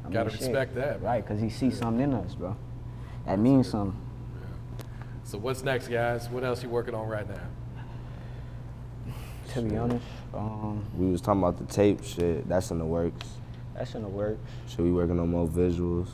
I 0.06 0.10
Gotta 0.10 0.30
shit. 0.30 0.42
respect 0.42 0.76
that, 0.76 1.02
man. 1.02 1.10
right? 1.10 1.26
Cause 1.26 1.40
he 1.40 1.50
see 1.50 1.72
something 1.72 2.04
in 2.04 2.14
us, 2.14 2.36
bro. 2.36 2.56
That 3.26 3.40
means 3.40 3.70
something. 3.70 3.98
So 5.24 5.38
what's 5.38 5.64
next, 5.64 5.88
guys? 5.88 6.30
What 6.30 6.44
else 6.44 6.62
you 6.62 6.70
working 6.70 6.94
on 6.94 7.08
right 7.08 7.28
now? 7.28 7.40
To 9.54 9.62
be 9.62 9.78
honest, 9.78 10.06
um, 10.34 10.84
We 10.98 11.08
was 11.12 11.22
talking 11.22 11.42
about 11.42 11.58
the 11.58 11.66
tape 11.74 12.04
shit. 12.04 12.48
That's 12.48 12.72
in 12.72 12.80
the 12.80 12.86
works. 12.86 13.26
that's 13.74 13.96
in 13.96 14.02
the 14.02 14.08
works. 14.08 14.40
Should 14.68 14.82
we 14.82 14.92
working 14.92 15.20
on 15.20 15.30
more 15.30 15.48
visuals? 15.48 16.10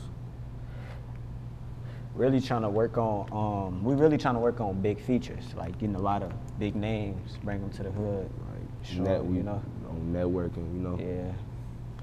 Really 2.14 2.40
trying 2.40 2.62
to 2.62 2.68
work 2.68 2.96
on. 2.96 3.28
Um, 3.32 3.82
we 3.82 3.94
really 3.94 4.16
trying 4.18 4.34
to 4.34 4.40
work 4.40 4.60
on 4.60 4.80
big 4.80 5.00
features, 5.00 5.42
like 5.56 5.76
getting 5.78 5.96
a 5.96 6.00
lot 6.00 6.22
of 6.22 6.32
big 6.60 6.76
names, 6.76 7.36
bring 7.42 7.60
them 7.60 7.70
to 7.70 7.82
the 7.82 7.90
hood, 7.90 8.30
like 8.52 8.86
show 8.86 9.02
Net- 9.02 9.24
we 9.24 9.38
you 9.38 9.42
know. 9.42 9.60
on 9.90 10.12
networking. 10.12 10.72
You 10.74 10.80
know. 10.80 10.98
Yeah, 10.98 11.32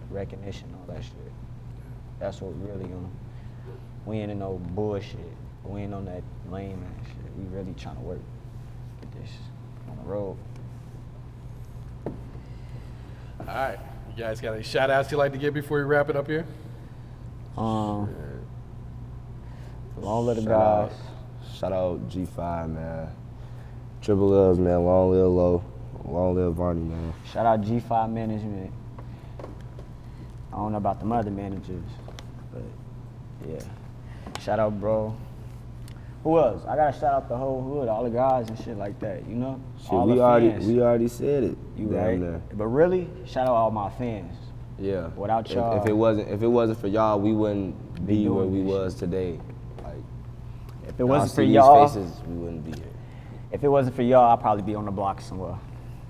recognition, 0.10 0.68
all 0.76 0.94
that 0.94 1.02
shit. 1.04 1.14
That's 2.20 2.42
what 2.42 2.54
really 2.62 2.92
on. 2.92 3.10
We 4.06 4.18
ain't 4.18 4.32
in 4.32 4.40
no 4.40 4.60
bullshit. 4.76 5.18
We 5.64 5.82
ain't 5.82 5.94
on 5.94 6.04
that 6.06 6.24
lame 6.50 6.84
ass 7.00 7.08
shit. 7.08 7.32
We 7.38 7.46
really 7.56 7.74
trying 7.76 7.96
to 7.96 8.02
work. 8.02 8.20
Get 9.00 9.12
this 9.14 9.32
on 9.90 9.96
the 9.96 10.04
road. 10.04 10.36
All 13.48 13.56
right. 13.56 13.80
You 14.16 14.24
guys 14.24 14.42
got 14.42 14.54
any 14.54 14.64
shout 14.64 14.90
outs 14.90 15.12
you'd 15.12 15.18
like 15.18 15.32
to 15.32 15.38
give 15.38 15.54
before 15.54 15.78
we 15.78 15.84
wrap 15.84 16.10
it 16.10 16.16
up 16.16 16.28
here? 16.28 16.46
Um, 17.58 18.10
for 19.96 20.06
all 20.06 20.30
of 20.30 20.36
the 20.36 20.42
Shout 20.44 20.50
guys. 20.90 20.92
out, 20.92 21.56
shout 21.58 21.72
out 21.74 22.10
G5 22.10 22.74
man. 22.74 23.08
Triple 24.02 24.34
L's 24.34 24.58
man. 24.60 24.84
Long 24.84 25.12
live 25.12 25.28
low. 25.28 25.64
Long 26.06 26.36
live 26.36 26.54
Varney 26.56 26.82
man. 26.82 27.14
Shout 27.32 27.46
out 27.46 27.62
G5 27.62 28.12
Management. 28.12 28.74
I 30.52 30.56
don't 30.58 30.72
know 30.72 30.78
about 30.80 31.00
the 31.00 31.08
other 31.08 31.32
managers, 31.32 31.84
but 32.52 32.64
yeah. 33.48 33.60
Shout 34.42 34.60
out, 34.60 34.80
bro. 34.80 35.16
Who 36.24 36.38
else? 36.38 36.64
I 36.68 36.76
gotta 36.76 36.98
shout 36.98 37.14
out 37.16 37.30
the 37.30 37.36
whole 37.38 37.62
hood, 37.64 37.88
all 37.90 38.04
the 38.04 38.10
guys 38.12 38.48
and 38.48 38.58
shit 38.60 38.78
like 38.78 39.00
that. 39.00 39.28
You 39.28 39.36
know, 39.36 39.60
Shit, 39.82 39.92
all 39.94 40.06
we 40.08 40.16
the 40.16 40.22
already 40.22 40.50
fans. 40.52 40.68
we 40.68 40.82
already 40.82 41.08
said 41.08 41.44
it. 41.44 41.58
you 41.76 41.88
right? 41.88 42.20
near. 42.20 42.42
But 42.54 42.68
really, 42.68 43.10
shout 43.26 43.48
out 43.48 43.54
all 43.56 43.72
my 43.72 43.90
fans. 43.90 44.36
Yeah. 44.78 45.08
Without 45.16 45.50
y'all- 45.50 45.82
if, 45.82 45.88
it 45.88 45.94
wasn't 45.94 46.30
if 46.30 46.42
it 46.44 46.48
wasn't 46.48 46.80
for 46.80 46.88
y'all, 46.88 47.20
we 47.20 47.34
wouldn't 47.34 48.06
Be 48.06 48.28
where 48.30 48.46
we 48.46 48.62
was 48.62 48.94
today. 48.96 49.40
Like 49.84 49.94
If 50.88 51.00
it 51.00 51.04
wasn't 51.04 51.34
for 51.34 51.44
y'all, 51.44 51.88
faces, 51.88 52.12
we 52.28 52.36
wouldn't 52.36 52.66
be 52.66 52.72
here. 52.80 52.92
If 53.52 53.64
it 53.64 53.68
wasn't 53.68 53.96
for 53.96 54.02
y'all, 54.04 54.32
I'd 54.32 54.40
probably 54.42 54.64
be 54.64 54.76
on 54.76 54.86
the 54.86 54.92
block 54.92 55.22
somewhere. 55.22 55.58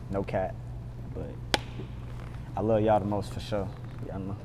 No 0.10 0.24
cat. 0.24 0.54
But 1.14 1.30
I 2.56 2.62
love 2.62 2.82
y'all 2.82 3.00
the 3.00 3.06
most 3.06 3.34
for 3.34 3.40
sure. 3.40 3.68
Y'all 4.08 4.20
know. 4.20 4.36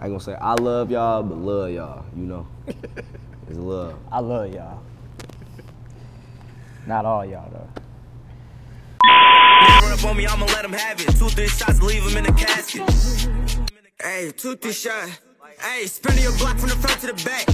I 0.00 0.08
gonna 0.08 0.20
say 0.20 0.34
I 0.34 0.54
love 0.54 0.90
y'all, 0.90 1.22
but 1.22 1.38
love 1.38 1.70
y'all. 1.70 2.04
You 2.14 2.24
know, 2.24 2.46
it's 3.48 3.58
love. 3.58 3.96
I 4.10 4.20
love 4.20 4.52
y'all. 4.52 4.82
Not 6.86 7.04
all 7.04 7.24
y'all 7.24 7.50
though. 7.50 7.68
Run 9.82 9.92
up 9.92 10.04
on 10.04 10.16
me, 10.16 10.26
I'ma 10.26 10.46
let 10.46 10.64
him 10.64 10.72
have 10.72 11.00
it. 11.00 11.16
Two, 11.16 11.28
three 11.28 11.48
shots, 11.48 11.80
leave 11.82 12.02
him 12.02 12.16
in 12.16 12.24
the 12.24 12.32
casket. 12.32 12.82
Hey, 14.00 14.32
two, 14.36 14.56
three 14.56 14.72
shot. 14.72 15.08
Hey, 15.60 15.86
spinning 15.86 16.24
your 16.24 16.36
block 16.38 16.58
from 16.58 16.70
the 16.70 16.76
front 16.76 17.00
to 17.02 17.06
the 17.08 17.24
back. 17.24 17.46